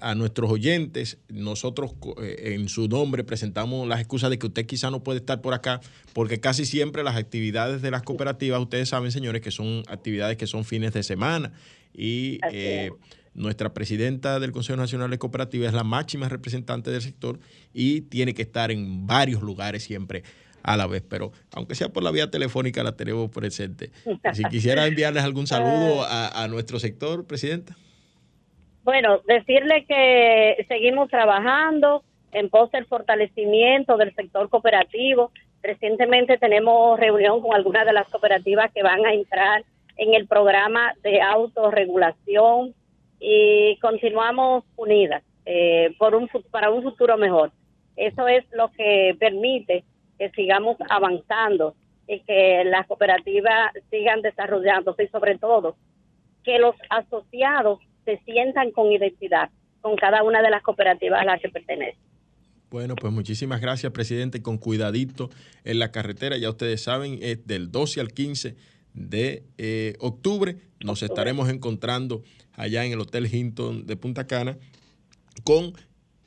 a 0.00 0.14
nuestros 0.14 0.50
oyentes, 0.50 1.18
nosotros 1.28 1.92
eh, 2.22 2.54
en 2.54 2.68
su 2.68 2.88
nombre 2.88 3.24
presentamos 3.24 3.88
las 3.88 4.00
excusas 4.00 4.30
de 4.30 4.38
que 4.38 4.46
usted 4.46 4.66
quizá 4.66 4.90
no 4.90 5.02
puede 5.02 5.20
estar 5.20 5.40
por 5.40 5.54
acá, 5.54 5.80
porque 6.12 6.40
casi 6.40 6.66
siempre 6.66 7.02
las 7.02 7.16
actividades 7.16 7.80
de 7.82 7.90
las 7.90 8.02
cooperativas, 8.02 8.60
ustedes 8.60 8.88
saben, 8.90 9.10
señores, 9.10 9.40
que 9.40 9.50
son 9.50 9.82
actividades 9.88 10.36
que 10.36 10.46
son 10.46 10.64
fines 10.64 10.92
de 10.92 11.02
semana. 11.02 11.52
Y 11.94 12.38
eh, 12.52 12.90
nuestra 13.34 13.72
presidenta 13.72 14.38
del 14.38 14.52
Consejo 14.52 14.76
Nacional 14.76 15.10
de 15.10 15.18
Cooperativas 15.18 15.68
es 15.68 15.74
la 15.74 15.84
máxima 15.84 16.28
representante 16.28 16.90
del 16.90 17.02
sector 17.02 17.40
y 17.72 18.02
tiene 18.02 18.34
que 18.34 18.42
estar 18.42 18.70
en 18.70 19.06
varios 19.06 19.42
lugares 19.42 19.82
siempre 19.82 20.22
a 20.62 20.76
la 20.76 20.86
vez, 20.86 21.02
pero 21.08 21.32
aunque 21.52 21.74
sea 21.74 21.88
por 21.88 22.02
la 22.02 22.10
vía 22.10 22.30
telefónica 22.30 22.82
la 22.82 22.96
tenemos 22.96 23.30
presente. 23.30 23.90
Si 24.34 24.44
quisiera 24.44 24.86
enviarles 24.86 25.24
algún 25.24 25.46
saludo 25.46 26.02
a, 26.04 26.42
a 26.42 26.48
nuestro 26.48 26.78
sector, 26.78 27.24
Presidenta. 27.24 27.76
Bueno, 28.82 29.20
decirle 29.26 29.84
que 29.86 30.64
seguimos 30.68 31.10
trabajando 31.10 32.02
en 32.32 32.48
pos 32.48 32.70
del 32.70 32.86
fortalecimiento 32.86 33.96
del 33.96 34.14
sector 34.14 34.48
cooperativo. 34.48 35.32
Recientemente 35.62 36.38
tenemos 36.38 36.98
reunión 36.98 37.42
con 37.42 37.54
algunas 37.54 37.84
de 37.84 37.92
las 37.92 38.08
cooperativas 38.08 38.72
que 38.72 38.82
van 38.82 39.04
a 39.04 39.12
entrar 39.12 39.64
en 39.96 40.14
el 40.14 40.26
programa 40.26 40.94
de 41.02 41.20
autorregulación 41.20 42.74
y 43.18 43.76
continuamos 43.80 44.64
unidas 44.76 45.22
eh, 45.44 45.94
por 45.98 46.14
un, 46.14 46.28
para 46.50 46.70
un 46.70 46.82
futuro 46.82 47.18
mejor. 47.18 47.52
Eso 47.96 48.28
es 48.28 48.44
lo 48.52 48.70
que 48.70 49.14
permite 49.20 49.84
que 50.18 50.30
sigamos 50.30 50.78
avanzando 50.88 51.74
y 52.06 52.20
que 52.20 52.64
las 52.64 52.86
cooperativas 52.86 53.72
sigan 53.90 54.22
desarrollándose 54.22 55.04
y 55.04 55.08
sobre 55.08 55.36
todo 55.36 55.76
que 56.44 56.58
los 56.58 56.74
asociados 56.88 57.80
se 58.04 58.18
sientan 58.24 58.70
con 58.72 58.90
identidad 58.90 59.50
con 59.80 59.96
cada 59.96 60.22
una 60.22 60.42
de 60.42 60.50
las 60.50 60.62
cooperativas 60.62 61.22
a 61.22 61.24
las 61.24 61.40
que 61.40 61.48
pertenecen. 61.48 61.98
Bueno, 62.70 62.94
pues 62.94 63.12
muchísimas 63.12 63.60
gracias, 63.60 63.92
presidente. 63.92 64.42
Con 64.42 64.58
cuidadito 64.58 65.30
en 65.64 65.78
la 65.78 65.90
carretera, 65.90 66.36
ya 66.36 66.50
ustedes 66.50 66.82
saben, 66.82 67.18
es 67.20 67.46
del 67.46 67.72
12 67.72 68.00
al 68.00 68.12
15 68.12 68.56
de 68.94 69.44
eh, 69.58 69.94
octubre. 69.98 70.56
Nos 70.78 71.02
estaremos 71.02 71.48
encontrando 71.48 72.22
allá 72.52 72.84
en 72.84 72.92
el 72.92 73.00
Hotel 73.00 73.32
Hinton 73.32 73.86
de 73.86 73.96
Punta 73.96 74.26
Cana 74.26 74.56
con 75.42 75.72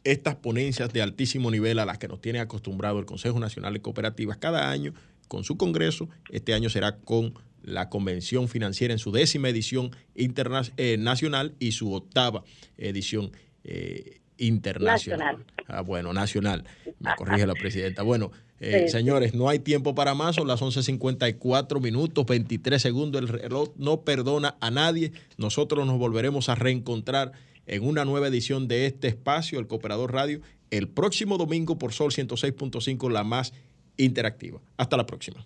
estas 0.04 0.36
ponencias 0.36 0.92
de 0.92 1.02
altísimo 1.02 1.50
nivel 1.50 1.80
a 1.80 1.86
las 1.86 1.98
que 1.98 2.10
nos 2.10 2.20
tiene 2.20 2.40
acostumbrado 2.40 3.00
el 3.00 3.06
Consejo 3.06 3.40
Nacional 3.40 3.74
de 3.74 3.82
Cooperativas 3.82 4.38
cada 4.38 4.70
año 4.70 4.94
con 5.30 5.46
su 5.46 5.56
Congreso. 5.56 6.10
Este 6.30 6.54
año 6.54 6.70
será 6.70 6.98
con 6.98 7.34
la 7.64 7.90
Convención 7.90 8.48
Financiera 8.48 8.94
en 8.94 9.00
su 9.00 9.12
décima 9.12 9.50
edición 9.50 9.92
eh, 10.16 10.98
nacional 10.98 11.56
y 11.60 11.72
su 11.72 11.94
octava 11.94 12.44
edición 12.78 13.32
eh, 13.64 14.20
internacional. 14.38 15.46
Ah, 15.68 15.82
bueno, 15.82 16.14
nacional. 16.14 16.66
Me 17.00 17.12
corrige 17.16 17.48
la 17.48 17.54
presidenta. 17.54 18.04
Bueno, 18.04 18.32
eh, 18.60 18.88
señores, 18.90 19.34
no 19.34 19.50
hay 19.50 19.60
tiempo 19.60 19.96
para 19.96 20.14
más. 20.14 20.36
Son 20.36 20.48
las 20.48 20.62
11.54 20.62 21.82
minutos, 21.82 22.26
23 22.26 22.82
segundos. 22.82 23.22
El 23.22 23.28
reloj 23.28 23.70
no 23.78 24.02
perdona 24.02 24.56
a 24.60 24.72
nadie. 24.72 25.12
Nosotros 25.38 25.86
nos 25.88 25.98
volveremos 25.98 26.50
a 26.50 26.56
reencontrar 26.56 27.32
en 27.66 27.86
una 27.86 28.04
nueva 28.06 28.28
edición 28.28 28.68
de 28.68 28.86
este 28.86 29.08
espacio, 29.08 29.60
el 29.60 29.68
Cooperador 29.68 30.12
Radio, 30.12 30.42
el 30.70 30.90
próximo 30.90 31.38
domingo 31.38 31.78
por 31.78 31.94
Sol 31.94 32.12
106.5, 32.12 33.10
la 33.10 33.24
más 33.24 33.54
interactiva. 33.98 34.60
Hasta 34.76 34.98
la 34.98 35.06
próxima. 35.06 35.46